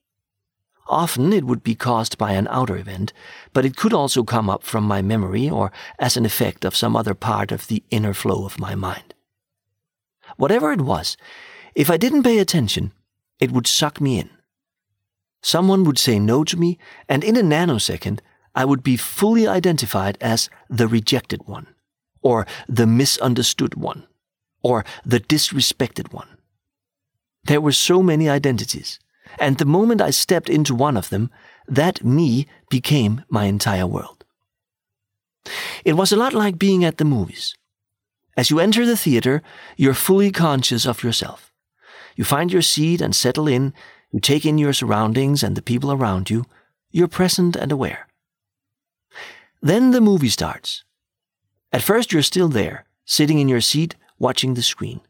Often 0.86 1.32
it 1.32 1.44
would 1.44 1.62
be 1.62 1.74
caused 1.74 2.18
by 2.18 2.32
an 2.32 2.46
outer 2.50 2.76
event, 2.76 3.12
but 3.52 3.64
it 3.64 3.76
could 3.76 3.92
also 3.92 4.22
come 4.22 4.50
up 4.50 4.62
from 4.62 4.84
my 4.84 5.00
memory 5.00 5.48
or 5.48 5.72
as 5.98 6.16
an 6.16 6.26
effect 6.26 6.64
of 6.64 6.76
some 6.76 6.94
other 6.94 7.14
part 7.14 7.50
of 7.50 7.68
the 7.68 7.82
inner 7.90 8.12
flow 8.12 8.44
of 8.44 8.60
my 8.60 8.74
mind. 8.74 9.14
Whatever 10.36 10.72
it 10.72 10.82
was, 10.82 11.16
if 11.74 11.90
I 11.90 11.96
didn't 11.96 12.22
pay 12.22 12.38
attention, 12.38 12.92
it 13.40 13.50
would 13.50 13.66
suck 13.66 14.00
me 14.00 14.18
in. 14.18 14.30
Someone 15.42 15.84
would 15.84 15.98
say 15.98 16.18
no 16.18 16.44
to 16.44 16.56
me, 16.56 16.78
and 17.08 17.24
in 17.24 17.36
a 17.36 17.42
nanosecond, 17.42 18.20
I 18.54 18.64
would 18.64 18.82
be 18.82 18.96
fully 18.96 19.46
identified 19.46 20.16
as 20.20 20.48
the 20.68 20.86
rejected 20.86 21.46
one, 21.46 21.66
or 22.22 22.46
the 22.68 22.86
misunderstood 22.86 23.74
one, 23.74 24.06
or 24.62 24.84
the 25.04 25.20
disrespected 25.20 26.12
one. 26.12 26.28
There 27.44 27.60
were 27.60 27.72
so 27.72 28.02
many 28.02 28.28
identities 28.28 28.98
and 29.38 29.58
the 29.58 29.64
moment 29.64 30.00
I 30.00 30.10
stepped 30.10 30.48
into 30.48 30.74
one 30.74 30.96
of 30.96 31.08
them, 31.10 31.30
that 31.66 32.04
me 32.04 32.46
became 32.70 33.24
my 33.28 33.44
entire 33.44 33.86
world. 33.86 34.24
It 35.84 35.94
was 35.94 36.12
a 36.12 36.16
lot 36.16 36.32
like 36.32 36.58
being 36.58 36.84
at 36.84 36.98
the 36.98 37.04
movies. 37.04 37.54
As 38.36 38.50
you 38.50 38.58
enter 38.58 38.84
the 38.84 38.96
theater, 38.96 39.42
you're 39.76 39.94
fully 39.94 40.30
conscious 40.30 40.86
of 40.86 41.02
yourself. 41.02 41.52
You 42.16 42.24
find 42.24 42.52
your 42.52 42.62
seat 42.62 43.00
and 43.00 43.14
settle 43.14 43.48
in, 43.48 43.72
you 44.12 44.20
take 44.20 44.46
in 44.46 44.58
your 44.58 44.72
surroundings 44.72 45.42
and 45.42 45.56
the 45.56 45.62
people 45.62 45.92
around 45.92 46.30
you, 46.30 46.44
you're 46.90 47.08
present 47.08 47.56
and 47.56 47.72
aware. 47.72 48.06
Then 49.60 49.90
the 49.90 50.00
movie 50.00 50.28
starts. 50.28 50.84
At 51.72 51.82
first, 51.82 52.12
you're 52.12 52.22
still 52.22 52.48
there, 52.48 52.86
sitting 53.04 53.38
in 53.38 53.48
your 53.48 53.60
seat, 53.60 53.96
watching 54.18 54.54
the 54.54 54.62
screen. 54.62 55.00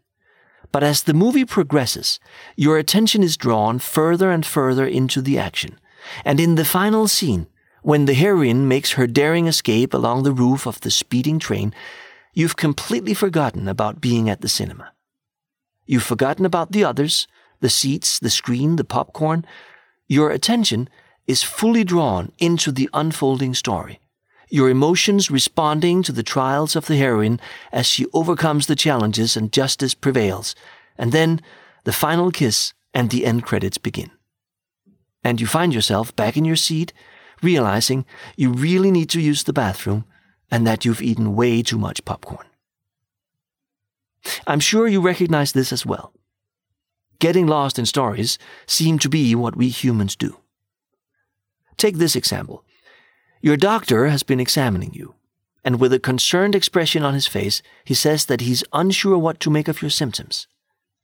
But 0.74 0.82
as 0.82 1.04
the 1.04 1.14
movie 1.14 1.44
progresses, 1.44 2.18
your 2.56 2.78
attention 2.78 3.22
is 3.22 3.36
drawn 3.36 3.78
further 3.78 4.32
and 4.32 4.44
further 4.44 4.84
into 4.84 5.22
the 5.22 5.38
action. 5.38 5.78
And 6.24 6.40
in 6.40 6.56
the 6.56 6.64
final 6.64 7.06
scene, 7.06 7.46
when 7.82 8.06
the 8.06 8.12
heroine 8.14 8.66
makes 8.66 8.94
her 8.94 9.06
daring 9.06 9.46
escape 9.46 9.94
along 9.94 10.24
the 10.24 10.32
roof 10.32 10.66
of 10.66 10.80
the 10.80 10.90
speeding 10.90 11.38
train, 11.38 11.72
you've 12.32 12.56
completely 12.56 13.14
forgotten 13.14 13.68
about 13.68 14.00
being 14.00 14.28
at 14.28 14.40
the 14.40 14.48
cinema. 14.48 14.90
You've 15.86 16.02
forgotten 16.02 16.44
about 16.44 16.72
the 16.72 16.82
others, 16.82 17.28
the 17.60 17.70
seats, 17.70 18.18
the 18.18 18.28
screen, 18.28 18.74
the 18.74 18.82
popcorn. 18.82 19.46
Your 20.08 20.30
attention 20.30 20.88
is 21.28 21.44
fully 21.44 21.84
drawn 21.84 22.32
into 22.40 22.72
the 22.72 22.90
unfolding 22.92 23.54
story 23.54 24.00
your 24.50 24.68
emotions 24.68 25.30
responding 25.30 26.02
to 26.02 26.12
the 26.12 26.22
trials 26.22 26.76
of 26.76 26.86
the 26.86 26.96
heroine 26.96 27.40
as 27.72 27.86
she 27.86 28.06
overcomes 28.12 28.66
the 28.66 28.76
challenges 28.76 29.36
and 29.36 29.52
justice 29.52 29.94
prevails, 29.94 30.54
and 30.96 31.12
then 31.12 31.40
the 31.84 31.92
final 31.92 32.30
kiss 32.30 32.72
and 32.92 33.10
the 33.10 33.24
end 33.26 33.42
credits 33.44 33.78
begin. 33.78 34.10
And 35.22 35.40
you 35.40 35.46
find 35.46 35.74
yourself 35.74 36.14
back 36.14 36.36
in 36.36 36.44
your 36.44 36.56
seat, 36.56 36.92
realizing 37.42 38.04
you 38.36 38.52
really 38.52 38.90
need 38.90 39.10
to 39.10 39.20
use 39.20 39.44
the 39.44 39.52
bathroom 39.52 40.04
and 40.50 40.66
that 40.66 40.84
you've 40.84 41.02
eaten 41.02 41.34
way 41.34 41.62
too 41.62 41.78
much 41.78 42.04
popcorn. 42.04 42.46
I'm 44.46 44.60
sure 44.60 44.86
you 44.86 45.00
recognize 45.00 45.52
this 45.52 45.72
as 45.72 45.84
well. 45.84 46.12
Getting 47.18 47.46
lost 47.46 47.78
in 47.78 47.86
stories 47.86 48.38
seem 48.66 48.98
to 48.98 49.08
be 49.08 49.34
what 49.34 49.56
we 49.56 49.68
humans 49.68 50.16
do. 50.16 50.38
Take 51.76 51.96
this 51.96 52.16
example. 52.16 52.64
Your 53.44 53.58
doctor 53.58 54.06
has 54.06 54.22
been 54.22 54.40
examining 54.40 54.94
you, 54.94 55.16
and 55.66 55.78
with 55.78 55.92
a 55.92 55.98
concerned 55.98 56.54
expression 56.54 57.02
on 57.02 57.12
his 57.12 57.26
face, 57.26 57.60
he 57.84 57.92
says 57.92 58.24
that 58.24 58.40
he's 58.40 58.64
unsure 58.72 59.18
what 59.18 59.38
to 59.40 59.50
make 59.50 59.68
of 59.68 59.82
your 59.82 59.90
symptoms. 59.90 60.48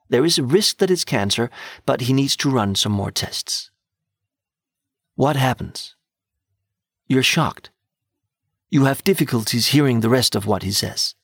There 0.09 0.25
is 0.25 0.39
a 0.39 0.43
risk 0.43 0.79
that 0.79 0.91
it's 0.91 1.05
cancer, 1.05 1.51
but 1.85 2.01
he 2.01 2.15
needs 2.15 2.37
to 2.39 2.49
run 2.49 2.77
some 2.77 2.93
more 2.93 3.11
tests. 3.11 3.71
What 5.17 5.37
happens? 5.37 5.97
You're 7.07 7.23
shocked. 7.23 7.69
You 8.71 8.87
have 8.87 9.05
difficulties 9.05 9.67
hearing 9.67 10.01
the 10.01 10.09
rest 10.09 10.35
of 10.35 10.47
what 10.47 10.63
he 10.63 10.73
says. 10.73 11.15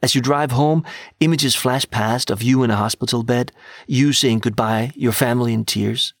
As 0.00 0.14
you 0.14 0.20
drive 0.20 0.52
home, 0.52 0.84
images 1.18 1.56
flash 1.56 1.90
past 1.90 2.30
of 2.30 2.44
you 2.44 2.62
in 2.62 2.70
a 2.70 2.76
hospital 2.76 3.24
bed, 3.24 3.50
you 3.88 4.12
saying 4.12 4.38
goodbye, 4.38 4.92
your 4.94 5.10
family 5.10 5.52
in 5.52 5.64
tears. 5.64 6.14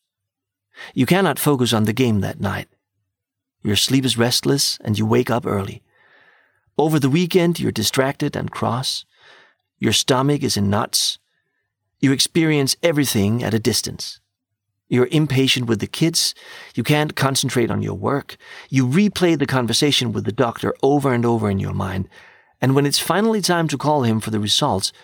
You 0.92 1.06
cannot 1.06 1.38
focus 1.38 1.72
on 1.72 1.84
the 1.84 1.92
game 1.92 2.18
that 2.22 2.40
night. 2.40 2.66
Your 3.68 3.76
sleep 3.76 4.06
is 4.06 4.16
restless 4.16 4.78
and 4.80 4.98
you 4.98 5.04
wake 5.04 5.28
up 5.28 5.44
early. 5.44 5.82
Over 6.78 6.98
the 6.98 7.10
weekend, 7.10 7.60
you're 7.60 7.70
distracted 7.70 8.34
and 8.34 8.50
cross. 8.50 9.04
Your 9.78 9.92
stomach 9.92 10.42
is 10.42 10.56
in 10.56 10.70
knots. 10.70 11.18
You 12.00 12.10
experience 12.12 12.76
everything 12.82 13.44
at 13.44 13.52
a 13.52 13.58
distance. 13.58 14.20
You're 14.88 15.08
impatient 15.12 15.66
with 15.66 15.80
the 15.80 15.86
kids. 15.86 16.34
You 16.74 16.82
can't 16.82 17.14
concentrate 17.14 17.70
on 17.70 17.82
your 17.82 17.92
work. 17.92 18.38
You 18.70 18.86
replay 18.86 19.38
the 19.38 19.44
conversation 19.44 20.12
with 20.14 20.24
the 20.24 20.32
doctor 20.32 20.74
over 20.82 21.12
and 21.12 21.26
over 21.26 21.50
in 21.50 21.58
your 21.58 21.74
mind. 21.74 22.08
And 22.62 22.74
when 22.74 22.86
it's 22.86 22.98
finally 22.98 23.42
time 23.42 23.68
to 23.68 23.76
call 23.76 24.02
him 24.02 24.18
for 24.18 24.30
the 24.30 24.40
results, 24.40 24.94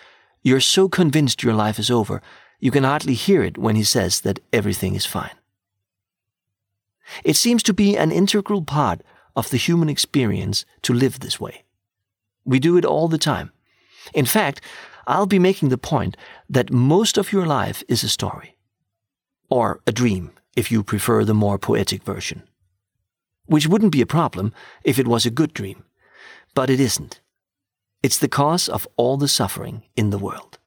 you're 0.41 0.59
so 0.59 0.89
convinced 0.89 1.43
your 1.43 1.53
life 1.53 1.77
is 1.77 1.91
over, 1.91 2.19
you 2.59 2.71
can 2.71 2.83
hardly 2.83 3.13
hear 3.13 3.43
it 3.43 3.59
when 3.59 3.75
he 3.75 3.83
says 3.83 4.21
that 4.21 4.39
everything 4.51 4.95
is 4.95 5.05
fine. 5.05 5.37
It 7.23 7.35
seems 7.35 7.63
to 7.63 7.73
be 7.73 7.97
an 7.97 8.11
integral 8.11 8.63
part 8.63 9.01
of 9.35 9.49
the 9.49 9.57
human 9.57 9.89
experience 9.89 10.65
to 10.83 10.93
live 10.93 11.19
this 11.19 11.39
way. 11.39 11.63
We 12.45 12.59
do 12.59 12.77
it 12.77 12.85
all 12.85 13.07
the 13.07 13.17
time. 13.17 13.51
In 14.13 14.25
fact, 14.25 14.61
I'll 15.07 15.25
be 15.25 15.39
making 15.39 15.69
the 15.69 15.77
point 15.77 16.17
that 16.49 16.71
most 16.71 17.17
of 17.17 17.31
your 17.31 17.45
life 17.45 17.83
is 17.87 18.03
a 18.03 18.09
story. 18.09 18.55
Or 19.49 19.81
a 19.85 19.91
dream, 19.91 20.31
if 20.55 20.71
you 20.71 20.83
prefer 20.83 21.23
the 21.23 21.33
more 21.33 21.59
poetic 21.59 22.03
version. 22.03 22.43
Which 23.45 23.67
wouldn't 23.67 23.91
be 23.91 24.01
a 24.01 24.07
problem 24.07 24.53
if 24.83 24.97
it 24.97 25.07
was 25.07 25.25
a 25.25 25.31
good 25.31 25.53
dream. 25.53 25.83
But 26.53 26.69
it 26.69 26.79
isn't. 26.79 27.21
It's 28.01 28.17
the 28.17 28.27
cause 28.27 28.69
of 28.69 28.87
all 28.97 29.17
the 29.17 29.27
suffering 29.27 29.83
in 29.95 30.09
the 30.09 30.17
world. 30.17 30.57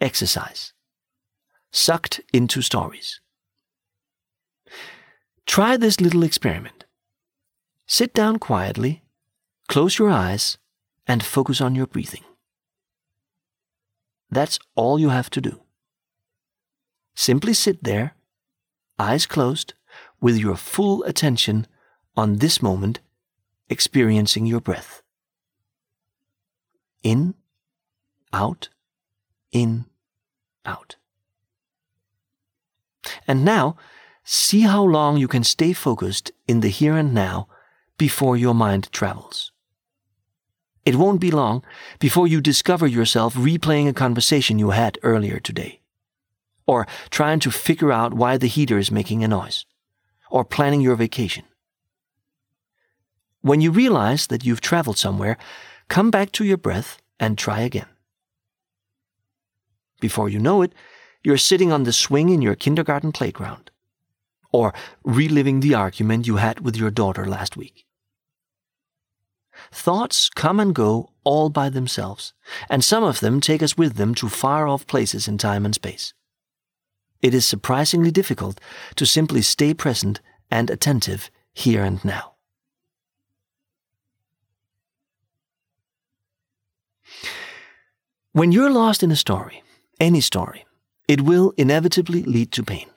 Exercise. 0.00 0.72
Sucked 1.72 2.20
into 2.32 2.62
stories. 2.62 3.20
Try 5.46 5.76
this 5.76 6.00
little 6.00 6.22
experiment. 6.22 6.84
Sit 7.86 8.12
down 8.14 8.38
quietly, 8.38 9.02
close 9.68 9.98
your 9.98 10.10
eyes, 10.10 10.58
and 11.06 11.24
focus 11.24 11.60
on 11.60 11.74
your 11.74 11.86
breathing. 11.86 12.24
That's 14.30 14.58
all 14.76 14.98
you 14.98 15.08
have 15.08 15.30
to 15.30 15.40
do. 15.40 15.60
Simply 17.14 17.52
sit 17.52 17.82
there, 17.82 18.14
eyes 18.98 19.26
closed, 19.26 19.74
with 20.20 20.36
your 20.36 20.56
full 20.56 21.02
attention 21.04 21.66
on 22.16 22.36
this 22.36 22.62
moment, 22.62 23.00
experiencing 23.68 24.46
your 24.46 24.60
breath. 24.60 25.02
In, 27.02 27.34
out, 28.32 28.68
in, 29.52 29.86
out. 30.64 30.96
And 33.26 33.44
now, 33.44 33.76
see 34.24 34.62
how 34.62 34.82
long 34.82 35.16
you 35.16 35.28
can 35.28 35.44
stay 35.44 35.72
focused 35.72 36.32
in 36.46 36.60
the 36.60 36.68
here 36.68 36.96
and 36.96 37.14
now 37.14 37.48
before 37.98 38.36
your 38.36 38.54
mind 38.54 38.90
travels. 38.92 39.52
It 40.84 40.96
won't 40.96 41.20
be 41.20 41.30
long 41.30 41.62
before 41.98 42.26
you 42.26 42.40
discover 42.40 42.86
yourself 42.86 43.34
replaying 43.34 43.88
a 43.88 43.92
conversation 43.92 44.58
you 44.58 44.70
had 44.70 44.98
earlier 45.02 45.38
today, 45.38 45.80
or 46.66 46.86
trying 47.10 47.40
to 47.40 47.50
figure 47.50 47.92
out 47.92 48.14
why 48.14 48.38
the 48.38 48.46
heater 48.46 48.78
is 48.78 48.90
making 48.90 49.22
a 49.22 49.28
noise, 49.28 49.66
or 50.30 50.44
planning 50.44 50.80
your 50.80 50.96
vacation. 50.96 51.44
When 53.42 53.60
you 53.60 53.70
realize 53.70 54.26
that 54.28 54.44
you've 54.44 54.60
traveled 54.60 54.98
somewhere, 54.98 55.36
come 55.88 56.10
back 56.10 56.32
to 56.32 56.44
your 56.44 56.58
breath 56.58 56.98
and 57.18 57.36
try 57.36 57.60
again. 57.60 57.88
Before 60.00 60.28
you 60.28 60.38
know 60.38 60.62
it, 60.62 60.72
you're 61.22 61.38
sitting 61.38 61.72
on 61.72 61.84
the 61.84 61.92
swing 61.92 62.30
in 62.30 62.42
your 62.42 62.54
kindergarten 62.54 63.12
playground, 63.12 63.70
or 64.52 64.74
reliving 65.04 65.60
the 65.60 65.74
argument 65.74 66.26
you 66.26 66.36
had 66.36 66.60
with 66.60 66.76
your 66.76 66.90
daughter 66.90 67.26
last 67.26 67.56
week. 67.56 67.86
Thoughts 69.72 70.28
come 70.30 70.58
and 70.58 70.74
go 70.74 71.10
all 71.22 71.50
by 71.50 71.68
themselves, 71.68 72.32
and 72.68 72.84
some 72.84 73.04
of 73.04 73.20
them 73.20 73.40
take 73.40 73.62
us 73.62 73.76
with 73.76 73.96
them 73.96 74.14
to 74.16 74.28
far 74.28 74.66
off 74.66 74.86
places 74.86 75.28
in 75.28 75.38
time 75.38 75.64
and 75.64 75.74
space. 75.74 76.14
It 77.20 77.34
is 77.34 77.44
surprisingly 77.44 78.10
difficult 78.10 78.58
to 78.96 79.04
simply 79.04 79.42
stay 79.42 79.74
present 79.74 80.20
and 80.50 80.70
attentive 80.70 81.30
here 81.52 81.84
and 81.84 82.02
now. 82.04 82.34
When 88.32 88.52
you're 88.52 88.70
lost 88.70 89.02
in 89.02 89.10
a 89.10 89.16
story, 89.16 89.62
any 89.98 90.20
story, 90.20 90.64
it 91.10 91.22
will 91.22 91.52
inevitably 91.56 92.22
lead 92.22 92.52
to 92.52 92.62
pain. 92.62 92.88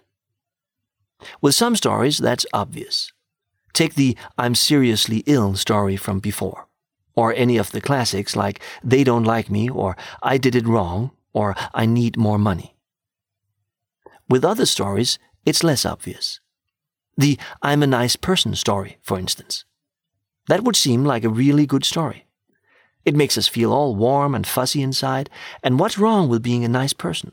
With 1.42 1.56
some 1.56 1.76
stories, 1.76 2.20
that's 2.20 2.46
obvious. 2.54 3.12
Take 3.74 3.96
the 3.96 4.16
I'm 4.38 4.54
seriously 4.54 5.24
ill 5.26 5.56
story 5.56 5.98
from 5.98 6.20
before, 6.20 6.68
or 7.16 7.34
any 7.34 7.58
of 7.58 7.72
the 7.72 7.82
classics 7.82 8.36
like 8.36 8.62
They 8.84 9.04
Don't 9.04 9.24
Like 9.24 9.50
Me, 9.50 9.68
or 9.68 9.98
I 10.22 10.38
Did 10.38 10.54
It 10.54 10.68
Wrong, 10.68 11.10
or 11.34 11.56
I 11.74 11.88
Need 11.88 12.16
More 12.16 12.38
Money. 12.38 12.78
With 14.30 14.46
other 14.46 14.68
stories, 14.68 15.18
it's 15.44 15.64
less 15.64 15.84
obvious. 15.84 16.40
The 17.18 17.40
I'm 17.64 17.82
a 17.82 17.88
nice 17.88 18.16
person 18.16 18.54
story, 18.54 18.98
for 19.02 19.18
instance. 19.18 19.66
That 20.50 20.64
would 20.64 20.76
seem 20.76 21.04
like 21.04 21.24
a 21.24 21.40
really 21.42 21.66
good 21.66 21.84
story. 21.84 22.28
It 23.06 23.16
makes 23.16 23.40
us 23.40 23.48
feel 23.48 23.74
all 23.74 23.96
warm 23.96 24.36
and 24.36 24.46
fuzzy 24.46 24.84
inside, 24.84 25.32
and 25.64 25.80
what's 25.80 25.98
wrong 25.98 26.30
with 26.30 26.44
being 26.44 26.64
a 26.64 26.78
nice 26.80 26.94
person? 26.94 27.32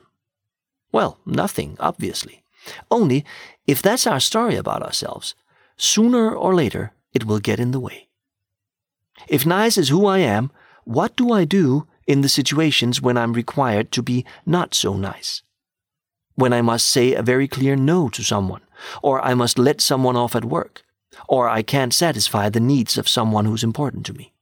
Well, 0.92 1.18
nothing, 1.24 1.76
obviously. 1.80 2.42
Only, 2.90 3.24
if 3.66 3.80
that's 3.80 4.06
our 4.06 4.20
story 4.20 4.56
about 4.56 4.82
ourselves, 4.82 5.34
sooner 5.76 6.34
or 6.34 6.54
later 6.54 6.92
it 7.12 7.24
will 7.24 7.40
get 7.40 7.60
in 7.60 7.70
the 7.70 7.80
way. 7.80 8.08
If 9.28 9.46
nice 9.46 9.76
is 9.78 9.88
who 9.88 10.06
I 10.06 10.18
am, 10.18 10.50
what 10.84 11.16
do 11.16 11.32
I 11.32 11.44
do 11.44 11.86
in 12.06 12.22
the 12.22 12.28
situations 12.28 13.00
when 13.00 13.16
I'm 13.16 13.32
required 13.32 13.92
to 13.92 14.02
be 14.02 14.24
not 14.44 14.74
so 14.74 14.96
nice? 14.96 15.42
When 16.34 16.52
I 16.52 16.62
must 16.62 16.86
say 16.86 17.14
a 17.14 17.22
very 17.22 17.46
clear 17.46 17.76
no 17.76 18.08
to 18.10 18.22
someone, 18.22 18.62
or 19.02 19.20
I 19.20 19.34
must 19.34 19.58
let 19.58 19.80
someone 19.80 20.16
off 20.16 20.34
at 20.34 20.44
work, 20.44 20.82
or 21.28 21.48
I 21.48 21.62
can't 21.62 21.94
satisfy 21.94 22.48
the 22.48 22.60
needs 22.60 22.96
of 22.96 23.08
someone 23.08 23.44
who's 23.44 23.64
important 23.64 24.06
to 24.06 24.14
me. 24.14 24.32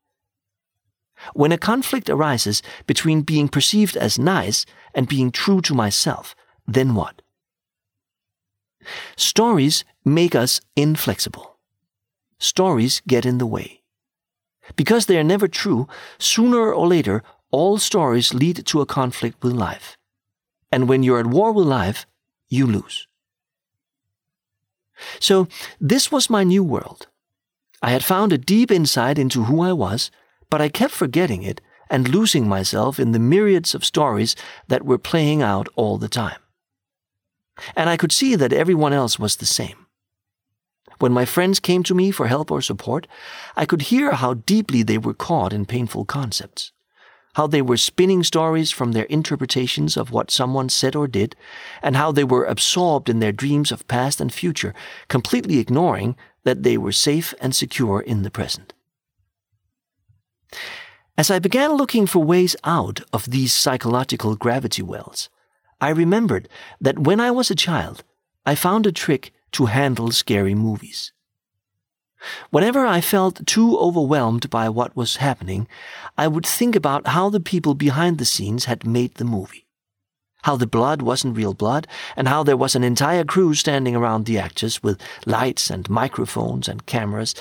When 1.35 1.53
a 1.53 1.59
conflict 1.59 2.09
arises 2.09 2.63
between 2.87 3.23
being 3.23 3.49
perceived 3.49 3.97
as 3.97 4.19
nice 4.19 4.65
and 4.95 5.09
being 5.09 5.31
true 5.31 5.61
to 5.63 5.75
myself, 5.75 6.35
then 6.67 6.95
what? 6.95 7.23
Stories 9.17 9.85
make 10.05 10.35
us 10.35 10.61
inflexible. 10.77 11.59
Stories 12.39 13.03
get 13.07 13.27
in 13.27 13.39
the 13.39 13.47
way. 13.47 13.83
Because 14.77 15.07
they 15.07 15.19
are 15.19 15.25
never 15.25 15.49
true, 15.49 15.89
sooner 16.19 16.73
or 16.73 16.87
later, 16.87 17.23
all 17.51 17.79
stories 17.79 18.35
lead 18.35 18.67
to 18.67 18.81
a 18.81 18.87
conflict 18.87 19.43
with 19.43 19.53
life. 19.53 19.97
And 20.71 20.89
when 20.89 21.03
you're 21.03 21.21
at 21.21 21.27
war 21.27 21.53
with 21.53 21.67
life, 21.67 22.07
you 22.49 22.67
lose. 22.67 23.09
So, 25.21 25.49
this 25.81 26.11
was 26.11 26.29
my 26.29 26.45
new 26.45 26.63
world. 26.63 27.07
I 27.81 27.91
had 27.91 28.05
found 28.05 28.33
a 28.33 28.39
deep 28.39 28.71
insight 28.71 29.19
into 29.19 29.45
who 29.45 29.61
I 29.61 29.73
was, 29.73 30.11
but 30.51 30.61
I 30.61 30.69
kept 30.69 30.93
forgetting 30.93 31.43
it 31.43 31.61
and 31.91 32.09
losing 32.09 32.49
myself 32.49 33.01
in 33.01 33.13
the 33.13 33.19
myriads 33.19 33.75
of 33.75 33.85
stories 33.85 34.37
that 34.69 34.85
were 34.85 34.99
playing 34.99 35.43
out 35.43 35.69
all 35.77 35.99
the 35.99 36.09
time 36.09 36.39
and 37.77 37.89
I 37.91 37.97
could 37.97 38.13
see 38.13 38.35
that 38.37 38.53
everyone 38.53 38.93
else 38.93 39.19
was 39.19 39.37
the 39.37 39.47
same. 39.47 39.87
When 40.99 41.13
my 41.13 41.25
friends 41.25 41.61
came 41.61 41.83
to 41.85 41.95
me 41.95 42.11
for 42.11 42.27
help 42.27 42.51
or 42.51 42.61
support, 42.61 43.07
I 43.57 43.67
could 43.67 43.83
hear 43.83 44.13
how 44.13 44.35
deeply 44.35 44.83
they 44.83 44.99
were 44.99 45.15
caught 45.15 45.53
in 45.53 45.65
painful 45.65 46.05
concepts, 46.05 46.73
how 47.35 47.47
they 47.47 47.63
were 47.63 47.77
spinning 47.77 48.25
stories 48.25 48.73
from 48.73 48.93
their 48.93 49.05
interpretations 49.05 49.97
of 49.97 50.11
what 50.11 50.31
someone 50.31 50.69
said 50.69 50.97
or 50.97 51.07
did, 51.07 51.37
and 51.83 51.95
how 51.95 52.11
they 52.11 52.25
were 52.25 52.45
absorbed 52.45 53.09
in 53.09 53.21
their 53.21 53.33
dreams 53.33 53.71
of 53.71 53.87
past 53.87 54.21
and 54.21 54.33
future, 54.33 54.75
completely 55.07 55.59
ignoring 55.59 56.17
that 56.43 56.65
they 56.65 56.77
were 56.77 56.93
safe 56.93 57.33
and 57.41 57.55
secure 57.55 58.01
in 58.01 58.23
the 58.23 58.31
present. 58.31 58.73
As 61.19 61.33
I 61.33 61.41
began 61.41 61.73
looking 61.73 62.07
for 62.07 62.23
ways 62.23 62.55
out 62.63 63.01
of 63.13 63.29
these 63.29 63.53
psychological 63.53 64.37
gravity 64.37 64.83
wells, 64.83 65.29
I 65.81 65.89
remembered 65.89 66.49
that 66.81 67.01
when 67.01 67.19
I 67.19 67.33
was 67.33 67.51
a 67.51 67.57
child, 67.57 68.05
I 68.47 68.55
found 68.55 68.87
a 68.87 68.93
trick 68.93 69.33
to 69.53 69.67
handle 69.67 70.13
scary 70.13 70.55
movies. 70.55 71.13
Whenever 72.51 72.87
I 72.87 73.01
felt 73.01 73.45
too 73.49 73.77
overwhelmed 73.79 74.49
by 74.49 74.69
what 74.69 74.95
was 74.95 75.17
happening, 75.17 75.67
I 76.17 76.29
would 76.29 76.47
think 76.47 76.77
about 76.77 77.09
how 77.09 77.31
the 77.31 77.41
people 77.41 77.75
behind 77.75 78.19
the 78.19 78.25
scenes 78.25 78.67
had 78.67 78.87
made 78.87 79.17
the 79.17 79.25
movie. 79.25 79.67
How 80.43 80.55
the 80.55 80.69
blood 80.69 81.03
wasn't 81.03 81.37
real 81.37 81.53
blood, 81.53 81.89
and 82.17 82.29
how 82.29 82.45
there 82.45 82.57
was 82.57 82.77
an 82.77 82.85
entire 82.85 83.25
crew 83.25 83.55
standing 83.55 83.97
around 83.97 84.27
the 84.27 84.39
actors 84.39 84.85
with 84.85 85.01
lights 85.27 85.69
and 85.69 85.91
microphones 85.91 86.69
and 86.69 86.87
cameras, 86.87 87.35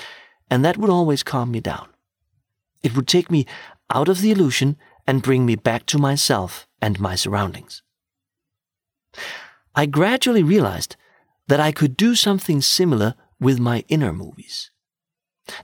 and 0.50 0.64
that 0.64 0.78
would 0.78 0.90
always 0.90 1.22
calm 1.22 1.52
me 1.52 1.60
down. 1.60 1.86
It 2.82 2.94
would 2.94 3.08
take 3.08 3.30
me 3.30 3.46
out 3.92 4.08
of 4.08 4.20
the 4.20 4.30
illusion 4.30 4.76
and 5.06 5.22
bring 5.22 5.46
me 5.46 5.56
back 5.56 5.86
to 5.86 5.98
myself 5.98 6.66
and 6.82 7.00
my 7.00 7.14
surroundings. 7.14 7.82
I 9.74 9.86
gradually 9.86 10.42
realized 10.42 10.96
that 11.46 11.60
I 11.60 11.72
could 11.72 11.96
do 11.96 12.14
something 12.14 12.60
similar 12.60 13.14
with 13.40 13.58
my 13.58 13.84
inner 13.88 14.12
movies. 14.12 14.70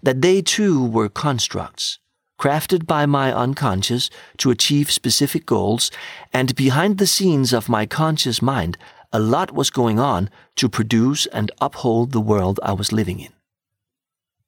That 0.03 0.22
they 0.22 0.40
too 0.40 0.83
were 0.83 1.11
constructs, 1.11 1.98
crafted 2.40 2.87
by 2.87 3.05
my 3.05 3.33
unconscious 3.33 4.09
to 4.38 4.50
achieve 4.50 4.90
specific 4.90 5.44
goals, 5.44 5.90
and 6.33 6.57
behind 6.57 6.96
the 6.96 7.07
scenes 7.07 7.53
of 7.53 7.68
my 7.68 7.85
conscious 7.85 8.40
mind, 8.40 8.79
a 9.12 9.18
lot 9.18 9.53
was 9.53 9.70
going 9.70 10.00
on 10.00 10.31
to 10.57 10.70
produce 10.70 11.27
and 11.27 11.53
uphold 11.61 12.12
the 12.12 12.20
world 12.20 12.59
I 12.62 12.72
was 12.72 12.92
living 12.92 13.20
in. 13.20 13.34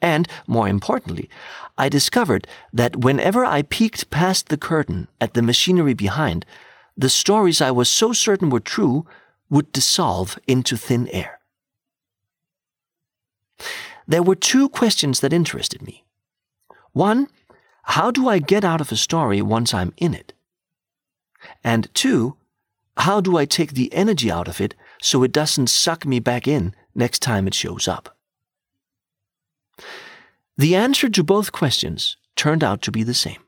And, 0.01 0.29
more 0.47 0.69
importantly, 0.69 1.29
I 1.79 1.89
discovered 1.89 2.47
that 2.73 2.97
whenever 2.97 3.45
I 3.45 3.63
peeked 3.63 4.11
past 4.11 4.49
the 4.49 4.59
curtain 4.59 5.09
at 5.21 5.35
the 5.35 5.43
machinery 5.43 5.95
behind, 5.95 6.45
the 6.97 7.11
stories 7.11 7.61
I 7.61 7.71
was 7.71 7.89
so 7.89 8.13
certain 8.13 8.51
were 8.51 8.61
true 8.61 9.07
would 9.51 9.73
dissolve 9.73 10.39
into 10.47 10.77
thin 10.77 11.09
air. 11.09 11.41
There 14.07 14.23
were 14.23 14.35
two 14.35 14.69
questions 14.69 15.21
that 15.21 15.33
interested 15.33 15.83
me. 15.83 16.05
One, 16.93 17.29
how 17.85 18.11
do 18.11 18.29
I 18.29 18.39
get 18.39 18.65
out 18.65 18.81
of 18.81 18.91
a 18.91 18.97
story 18.97 19.43
once 19.43 19.75
I'm 19.75 19.93
in 19.97 20.15
it? 20.15 20.33
And 21.63 21.93
two, 21.95 22.37
how 22.97 23.21
do 23.21 23.37
I 23.37 23.45
take 23.45 23.75
the 23.75 23.93
energy 23.93 24.31
out 24.31 24.49
of 24.49 24.61
it 24.61 24.75
so 25.03 25.23
it 25.23 25.33
doesn't 25.33 25.69
suck 25.69 26.07
me 26.07 26.19
back 26.19 26.49
in 26.49 26.75
next 26.95 27.21
time 27.21 27.47
it 27.47 27.55
shows 27.55 27.87
up? 27.87 28.16
The 30.59 30.75
answer 30.75 31.09
to 31.11 31.23
both 31.23 31.53
questions 31.53 32.17
turned 32.35 32.65
out 32.65 32.83
to 32.83 32.93
be 32.93 33.03
the 33.03 33.15
same. 33.15 33.43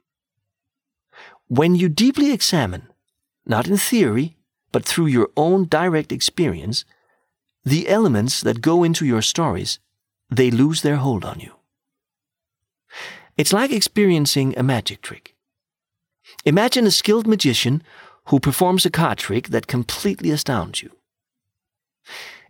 When 1.47 1.75
you 1.75 1.89
deeply 1.89 2.33
examine, 2.33 2.89
not 3.47 3.67
in 3.67 3.79
theory, 3.79 4.37
but 4.73 4.85
through 4.85 5.07
your 5.07 5.31
own 5.37 5.65
direct 5.65 6.13
experience, 6.13 6.85
the 7.65 7.89
elements 7.89 8.43
that 8.43 8.61
go 8.61 8.85
into 8.85 9.07
your 9.07 9.23
stories 9.23 9.79
they 10.31 10.51
lose 10.51 10.83
their 10.83 10.97
hold 10.97 11.25
on 11.25 11.41
you. 11.41 11.53
It's 13.37 13.53
like 13.53 13.73
experiencing 13.73 14.55
a 14.59 14.63
magic 14.63 15.01
trick. 15.01 15.35
Imagine 16.45 16.87
a 16.87 16.91
skilled 16.91 17.27
magician 17.27 17.83
who 18.27 18.41
performs 18.41 18.85
a 18.85 18.91
card 18.91 19.17
trick 19.19 19.49
that 19.49 19.67
completely 19.67 20.31
astounds 20.31 20.83
you. 20.83 20.91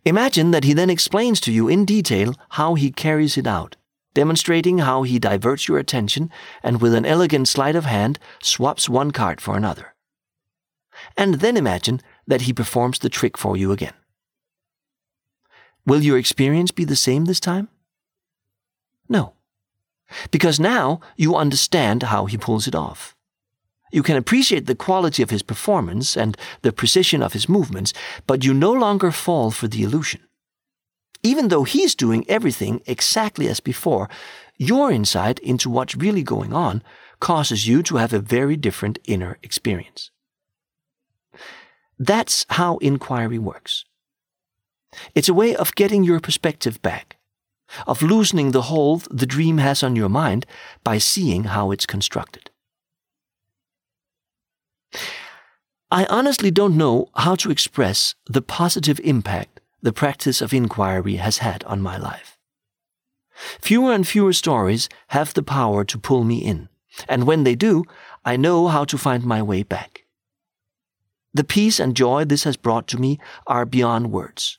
Imagine 0.04 0.50
that 0.50 0.64
he 0.64 0.72
then 0.72 0.90
explains 0.90 1.40
to 1.40 1.52
you 1.52 1.68
in 1.68 1.84
detail 1.84 2.34
how 2.50 2.74
he 2.74 2.90
carries 2.90 3.36
it 3.36 3.46
out, 3.46 3.76
demonstrating 4.18 4.78
how 4.78 5.04
he 5.04 5.20
diverts 5.20 5.68
your 5.68 5.78
attention 5.78 6.28
and 6.60 6.80
with 6.80 6.92
an 6.92 7.06
elegant 7.06 7.46
sleight 7.46 7.76
of 7.76 7.84
hand 7.84 8.18
swaps 8.42 8.88
one 8.88 9.12
card 9.12 9.40
for 9.40 9.56
another. 9.56 9.94
And 11.16 11.34
then 11.34 11.56
imagine 11.56 12.00
that 12.26 12.40
he 12.40 12.52
performs 12.52 12.98
the 12.98 13.08
trick 13.08 13.38
for 13.38 13.56
you 13.56 13.70
again. 13.70 13.94
Will 15.86 16.02
your 16.02 16.18
experience 16.18 16.72
be 16.72 16.84
the 16.84 16.96
same 16.96 17.26
this 17.26 17.38
time? 17.38 17.68
No. 19.08 19.34
Because 20.32 20.58
now 20.58 21.00
you 21.16 21.36
understand 21.36 22.02
how 22.02 22.26
he 22.26 22.36
pulls 22.36 22.66
it 22.66 22.74
off. 22.74 23.14
You 23.92 24.02
can 24.02 24.16
appreciate 24.16 24.66
the 24.66 24.74
quality 24.74 25.22
of 25.22 25.30
his 25.30 25.44
performance 25.44 26.16
and 26.16 26.36
the 26.62 26.72
precision 26.72 27.22
of 27.22 27.34
his 27.34 27.48
movements, 27.48 27.92
but 28.26 28.44
you 28.44 28.52
no 28.52 28.72
longer 28.72 29.12
fall 29.12 29.52
for 29.52 29.68
the 29.68 29.84
illusion. 29.84 30.22
Even 31.22 31.48
though 31.48 31.64
he's 31.64 31.94
doing 31.94 32.24
everything 32.28 32.80
exactly 32.86 33.48
as 33.48 33.60
before, 33.60 34.08
your 34.56 34.90
insight 34.90 35.38
into 35.40 35.70
what's 35.70 35.96
really 35.96 36.22
going 36.22 36.52
on 36.52 36.82
causes 37.20 37.66
you 37.66 37.82
to 37.82 37.96
have 37.96 38.12
a 38.12 38.20
very 38.20 38.56
different 38.56 38.98
inner 39.04 39.38
experience. 39.42 40.10
That's 41.98 42.46
how 42.50 42.76
inquiry 42.78 43.38
works. 43.38 43.84
It's 45.14 45.28
a 45.28 45.34
way 45.34 45.54
of 45.54 45.74
getting 45.74 46.04
your 46.04 46.20
perspective 46.20 46.80
back, 46.80 47.16
of 47.86 48.02
loosening 48.02 48.52
the 48.52 48.62
hold 48.62 49.08
the 49.10 49.26
dream 49.26 49.58
has 49.58 49.82
on 49.82 49.96
your 49.96 50.08
mind 50.08 50.46
by 50.84 50.98
seeing 50.98 51.44
how 51.44 51.70
it's 51.70 51.86
constructed. 51.86 52.50
I 55.90 56.04
honestly 56.06 56.50
don't 56.50 56.76
know 56.76 57.08
how 57.14 57.34
to 57.36 57.50
express 57.50 58.14
the 58.26 58.42
positive 58.42 59.00
impact 59.00 59.57
the 59.82 59.92
practice 59.92 60.40
of 60.40 60.52
inquiry 60.52 61.16
has 61.16 61.38
had 61.38 61.64
on 61.64 61.80
my 61.80 61.96
life. 61.96 62.38
Fewer 63.60 63.92
and 63.92 64.06
fewer 64.06 64.32
stories 64.32 64.88
have 65.08 65.34
the 65.34 65.42
power 65.42 65.84
to 65.84 65.98
pull 65.98 66.24
me 66.24 66.38
in, 66.38 66.68
and 67.08 67.24
when 67.26 67.44
they 67.44 67.54
do, 67.54 67.84
I 68.24 68.36
know 68.36 68.68
how 68.68 68.84
to 68.84 68.98
find 68.98 69.24
my 69.24 69.42
way 69.42 69.62
back. 69.62 70.04
The 71.32 71.44
peace 71.44 71.78
and 71.78 71.94
joy 71.94 72.24
this 72.24 72.44
has 72.44 72.56
brought 72.56 72.88
to 72.88 72.98
me 72.98 73.20
are 73.46 73.64
beyond 73.64 74.10
words. 74.10 74.58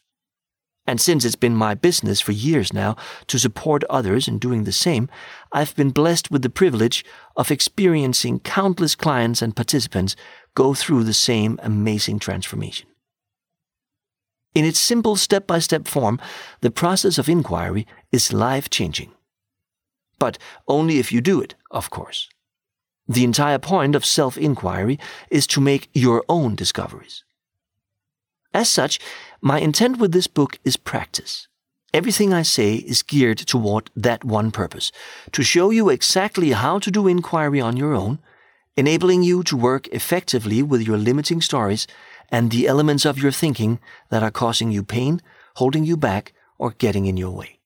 And 0.88 1.00
since 1.00 1.24
it's 1.24 1.36
been 1.36 1.56
my 1.56 1.76
business 1.76 2.20
for 2.20 2.32
years 2.32 2.74
now 2.74 2.96
to 3.28 3.38
support 3.38 3.84
others 3.90 4.28
in 4.28 4.40
doing 4.40 4.64
the 4.64 4.72
same, 4.72 5.08
I've 5.52 5.76
been 5.76 5.92
blessed 5.92 6.32
with 6.32 6.42
the 6.42 6.50
privilege 6.50 7.06
of 7.36 7.52
experiencing 7.52 8.40
countless 8.40 8.96
clients 8.96 9.42
and 9.42 9.56
participants 9.56 10.16
go 10.56 10.74
through 10.74 11.04
the 11.04 11.14
same 11.14 11.60
amazing 11.62 12.18
transformation. 12.18 12.88
In 14.56 14.66
its 14.66 14.80
simple 14.80 15.16
step 15.16 15.46
by 15.46 15.60
step 15.60 15.88
form, 15.88 16.20
the 16.62 16.72
process 16.72 17.18
of 17.18 17.30
inquiry 17.30 17.86
is 18.12 18.34
life 18.34 18.70
changing. 18.70 19.12
But 20.18 20.38
only 20.68 21.00
if 21.00 21.12
you 21.12 21.22
do 21.22 21.42
it, 21.42 21.56
of 21.72 21.90
course. 21.90 22.30
The 23.08 23.24
entire 23.24 23.60
point 23.60 23.96
of 23.96 24.06
self 24.06 24.38
inquiry 24.38 25.00
is 25.32 25.48
to 25.48 25.62
make 25.62 25.90
your 25.94 26.24
own 26.30 26.56
discoveries. 26.56 27.24
As 28.54 28.70
such, 28.70 29.00
my 29.42 29.60
intent 29.60 29.98
with 29.98 30.12
this 30.12 30.28
book 30.28 30.60
is 30.64 30.78
practice. 30.78 31.48
Everything 31.94 32.34
I 32.34 32.44
say 32.44 32.76
is 32.76 33.02
geared 33.02 33.40
toward 33.40 33.90
that 33.96 34.24
one 34.24 34.52
purpose 34.52 34.92
to 35.32 35.42
show 35.42 35.72
you 35.72 35.90
exactly 35.90 36.52
how 36.52 36.78
to 36.80 36.92
do 36.92 37.08
inquiry 37.08 37.62
on 37.62 37.78
your 37.78 37.96
own, 37.96 38.20
enabling 38.78 39.24
you 39.24 39.44
to 39.44 39.58
work 39.58 39.88
effectively 39.90 40.64
with 40.64 40.82
your 40.82 40.98
limiting 40.98 41.42
stories 41.42 41.88
and 42.30 42.52
the 42.52 42.68
elements 42.68 43.06
of 43.06 43.18
your 43.18 43.32
thinking 43.32 43.80
that 44.10 44.24
are 44.24 44.32
causing 44.32 44.72
you 44.72 44.84
pain, 44.84 45.22
holding 45.56 45.84
you 45.84 45.98
back, 45.98 46.34
or 46.58 46.72
getting 46.72 47.06
in 47.06 47.18
your 47.18 47.32
way. 47.32 47.60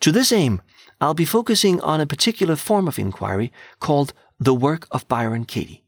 To 0.00 0.12
this 0.12 0.32
aim, 0.32 0.60
I'll 1.00 1.14
be 1.14 1.24
focusing 1.24 1.80
on 1.80 2.00
a 2.00 2.06
particular 2.06 2.56
form 2.56 2.88
of 2.88 2.98
inquiry 2.98 3.52
called 3.80 4.12
the 4.38 4.54
work 4.54 4.86
of 4.90 5.08
Byron 5.08 5.44
Katie. 5.44 5.84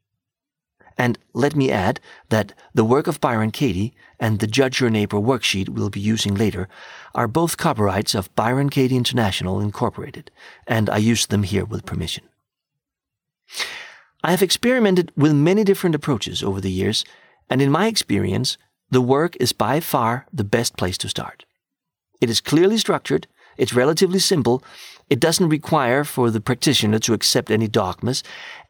And 0.98 1.18
let 1.34 1.54
me 1.54 1.70
add 1.70 2.00
that 2.30 2.54
the 2.74 2.84
work 2.84 3.06
of 3.06 3.20
Byron 3.20 3.50
Katie 3.50 3.94
and 4.18 4.38
the 4.38 4.46
Judge 4.46 4.80
Your 4.80 4.88
Neighbor 4.88 5.18
worksheet 5.18 5.68
we'll 5.68 5.90
be 5.90 6.00
using 6.00 6.34
later 6.34 6.68
are 7.14 7.28
both 7.28 7.58
copyrights 7.58 8.14
of 8.14 8.34
Byron 8.34 8.70
Katie 8.70 8.96
International 8.96 9.60
Incorporated, 9.60 10.30
and 10.66 10.88
I 10.88 10.96
use 10.96 11.26
them 11.26 11.42
here 11.42 11.66
with 11.66 11.84
permission. 11.84 12.24
I 14.22 14.30
have 14.30 14.42
experimented 14.42 15.12
with 15.16 15.32
many 15.34 15.62
different 15.64 15.94
approaches 15.94 16.42
over 16.42 16.60
the 16.60 16.70
years, 16.70 17.04
and 17.48 17.62
in 17.62 17.70
my 17.70 17.86
experience, 17.86 18.58
the 18.90 19.00
work 19.00 19.36
is 19.38 19.52
by 19.52 19.80
far 19.80 20.26
the 20.32 20.44
best 20.44 20.76
place 20.76 20.98
to 20.98 21.08
start. 21.08 21.44
It 22.20 22.30
is 22.30 22.40
clearly 22.40 22.78
structured, 22.78 23.26
it's 23.56 23.74
relatively 23.74 24.18
simple, 24.18 24.62
it 25.08 25.20
doesn't 25.20 25.48
require 25.48 26.02
for 26.02 26.30
the 26.30 26.40
practitioner 26.40 26.98
to 27.00 27.14
accept 27.14 27.50
any 27.50 27.68
dogmas, 27.68 28.22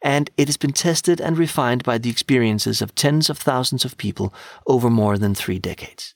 and 0.02 0.30
it 0.36 0.48
has 0.48 0.56
been 0.56 0.72
tested 0.72 1.20
and 1.20 1.38
refined 1.38 1.82
by 1.82 1.98
the 1.98 2.10
experiences 2.10 2.82
of 2.82 2.94
tens 2.94 3.30
of 3.30 3.38
thousands 3.38 3.84
of 3.84 3.96
people 3.96 4.34
over 4.66 4.90
more 4.90 5.16
than 5.16 5.34
three 5.34 5.58
decades. 5.58 6.14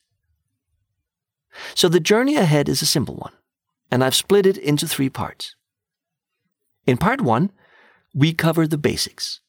So 1.74 1.88
the 1.88 2.00
journey 2.00 2.36
ahead 2.36 2.68
is 2.68 2.82
a 2.82 2.86
simple 2.86 3.16
one, 3.16 3.32
and 3.90 4.04
I've 4.04 4.14
split 4.14 4.46
it 4.46 4.58
into 4.58 4.86
three 4.86 5.08
parts. 5.08 5.56
In 6.86 6.96
part 6.96 7.20
one, 7.20 7.50
we 8.14 8.32
cover 8.32 8.66
the 8.66 8.78
basics. 8.78 9.40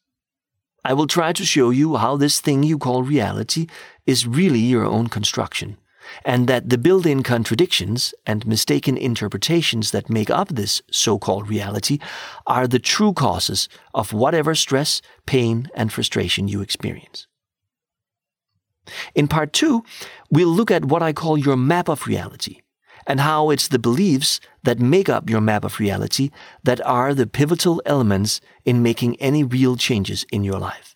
I 0.84 0.94
will 0.94 1.08
try 1.08 1.34
to 1.34 1.46
show 1.46 1.70
you 1.70 1.98
how 1.98 2.18
this 2.18 2.40
thing 2.40 2.64
you 2.64 2.78
call 2.78 3.04
reality 3.04 3.68
is 4.06 4.28
really 4.28 4.60
your 4.60 4.86
own 4.86 5.08
construction 5.08 5.78
and 6.26 6.48
that 6.48 6.70
the 6.70 6.78
built 6.78 7.06
in 7.06 7.24
contradictions 7.24 8.14
and 8.26 8.46
mistaken 8.46 8.98
interpretations 8.98 9.92
that 9.92 10.10
make 10.10 10.30
up 10.30 10.50
this 10.50 10.82
so 10.92 11.18
called 11.20 11.50
reality 11.50 12.00
are 12.48 12.68
the 12.68 12.80
true 12.80 13.14
causes 13.14 13.70
of 13.94 14.14
whatever 14.14 14.56
stress, 14.56 15.02
pain, 15.26 15.70
and 15.76 15.94
frustration 15.94 16.48
you 16.48 16.62
experience. 16.62 17.28
In 19.14 19.28
part 19.28 19.54
two, 19.54 19.84
we'll 20.32 20.50
look 20.50 20.72
at 20.72 20.86
what 20.86 21.04
I 21.04 21.14
call 21.14 21.38
your 21.38 21.56
map 21.56 21.88
of 21.88 22.08
reality 22.08 22.61
and 23.08 23.20
how 23.20 23.50
it's 23.50 23.68
the 23.68 23.80
beliefs 23.80 24.40
that 24.64 24.80
make 24.80 25.10
up 25.10 25.30
your 25.30 25.42
map 25.42 25.64
of 25.64 25.80
reality 25.80 26.30
that 26.64 26.86
are 26.86 27.14
the 27.14 27.28
pivotal 27.28 27.82
elements 27.86 28.42
in 28.66 28.84
making 28.84 29.20
any 29.20 29.44
real 29.44 29.76
changes 29.76 30.26
in 30.32 30.44
your 30.44 30.60
life. 30.60 30.96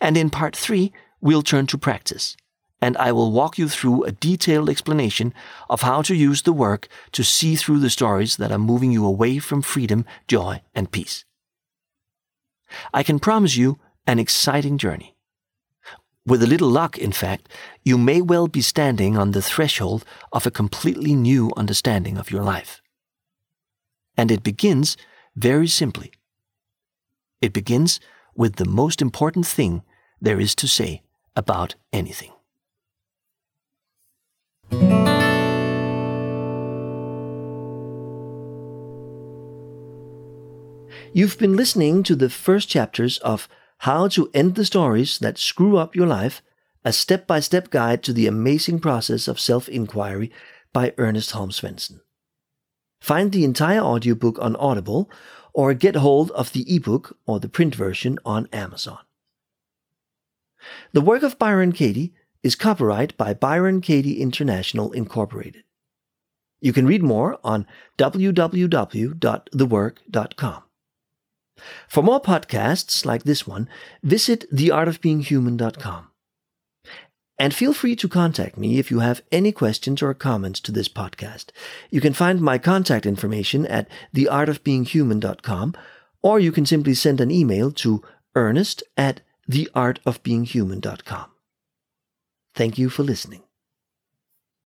And 0.00 0.16
in 0.16 0.30
part 0.30 0.56
three, 0.56 0.92
we'll 1.20 1.42
turn 1.42 1.66
to 1.68 1.78
practice, 1.78 2.36
and 2.80 2.96
I 2.96 3.12
will 3.12 3.32
walk 3.32 3.58
you 3.58 3.68
through 3.68 4.04
a 4.04 4.12
detailed 4.12 4.68
explanation 4.68 5.32
of 5.68 5.82
how 5.82 6.02
to 6.02 6.14
use 6.14 6.42
the 6.42 6.52
work 6.52 6.88
to 7.12 7.24
see 7.24 7.56
through 7.56 7.80
the 7.80 7.90
stories 7.90 8.36
that 8.36 8.52
are 8.52 8.58
moving 8.58 8.92
you 8.92 9.04
away 9.04 9.38
from 9.38 9.62
freedom, 9.62 10.04
joy, 10.28 10.62
and 10.74 10.90
peace. 10.90 11.24
I 12.92 13.02
can 13.02 13.18
promise 13.18 13.56
you 13.56 13.78
an 14.06 14.18
exciting 14.18 14.78
journey. 14.78 15.11
With 16.24 16.42
a 16.42 16.46
little 16.46 16.68
luck, 16.68 16.98
in 16.98 17.10
fact, 17.10 17.48
you 17.82 17.98
may 17.98 18.20
well 18.20 18.46
be 18.46 18.60
standing 18.60 19.16
on 19.16 19.32
the 19.32 19.42
threshold 19.42 20.04
of 20.32 20.46
a 20.46 20.52
completely 20.52 21.16
new 21.16 21.50
understanding 21.56 22.16
of 22.16 22.30
your 22.30 22.44
life. 22.44 22.80
And 24.16 24.30
it 24.30 24.44
begins 24.44 24.96
very 25.34 25.66
simply. 25.66 26.12
It 27.40 27.52
begins 27.52 27.98
with 28.36 28.54
the 28.54 28.64
most 28.64 29.02
important 29.02 29.46
thing 29.46 29.82
there 30.20 30.38
is 30.38 30.54
to 30.56 30.68
say 30.68 31.02
about 31.34 31.74
anything. 31.92 32.30
You've 41.12 41.36
been 41.36 41.56
listening 41.56 42.04
to 42.04 42.14
the 42.14 42.30
first 42.30 42.68
chapters 42.68 43.18
of 43.18 43.48
how 43.82 44.06
to 44.06 44.30
End 44.32 44.54
the 44.54 44.64
Stories 44.64 45.18
That 45.18 45.38
Screw 45.38 45.76
Up 45.76 45.96
Your 45.96 46.06
Life, 46.06 46.40
a 46.84 46.92
step 46.92 47.26
by 47.26 47.40
step 47.40 47.70
guide 47.70 48.04
to 48.04 48.12
the 48.12 48.28
amazing 48.28 48.78
process 48.78 49.26
of 49.26 49.40
self 49.40 49.68
inquiry 49.68 50.30
by 50.72 50.94
Ernest 50.98 51.32
Holm 51.32 51.50
Svendsen. 51.50 51.98
Find 53.00 53.32
the 53.32 53.42
entire 53.42 53.80
audiobook 53.80 54.38
on 54.38 54.54
Audible 54.54 55.10
or 55.52 55.74
get 55.74 55.96
hold 55.96 56.30
of 56.30 56.52
the 56.52 56.64
ebook 56.72 57.18
or 57.26 57.40
the 57.40 57.48
print 57.48 57.74
version 57.74 58.20
on 58.24 58.48
Amazon. 58.52 59.00
The 60.92 61.00
work 61.00 61.24
of 61.24 61.36
Byron 61.36 61.72
Katie 61.72 62.14
is 62.44 62.54
copyright 62.54 63.16
by 63.16 63.34
Byron 63.34 63.80
Katie 63.80 64.22
International 64.22 64.92
Incorporated. 64.92 65.64
You 66.60 66.72
can 66.72 66.86
read 66.86 67.02
more 67.02 67.40
on 67.42 67.66
www.thework.com. 67.98 70.62
For 71.88 72.02
more 72.02 72.20
podcasts 72.20 73.04
like 73.04 73.24
this 73.24 73.46
one, 73.46 73.68
visit 74.02 74.44
theartofbeinghuman.com. 74.54 76.08
And 77.38 77.54
feel 77.54 77.72
free 77.72 77.96
to 77.96 78.08
contact 78.08 78.56
me 78.56 78.78
if 78.78 78.90
you 78.90 79.00
have 79.00 79.22
any 79.32 79.50
questions 79.52 80.02
or 80.02 80.14
comments 80.14 80.60
to 80.60 80.72
this 80.72 80.88
podcast. 80.88 81.46
You 81.90 82.00
can 82.00 82.12
find 82.12 82.40
my 82.40 82.58
contact 82.58 83.04
information 83.04 83.66
at 83.66 83.88
theartofbeinghuman.com, 84.14 85.74
or 86.22 86.38
you 86.38 86.52
can 86.52 86.66
simply 86.66 86.94
send 86.94 87.20
an 87.20 87.30
email 87.30 87.72
to 87.72 88.02
ernest 88.34 88.82
at 88.96 89.22
theartofbeinghuman.com. 89.50 91.26
Thank 92.54 92.78
you 92.78 92.90
for 92.90 93.02
listening. 93.02 93.42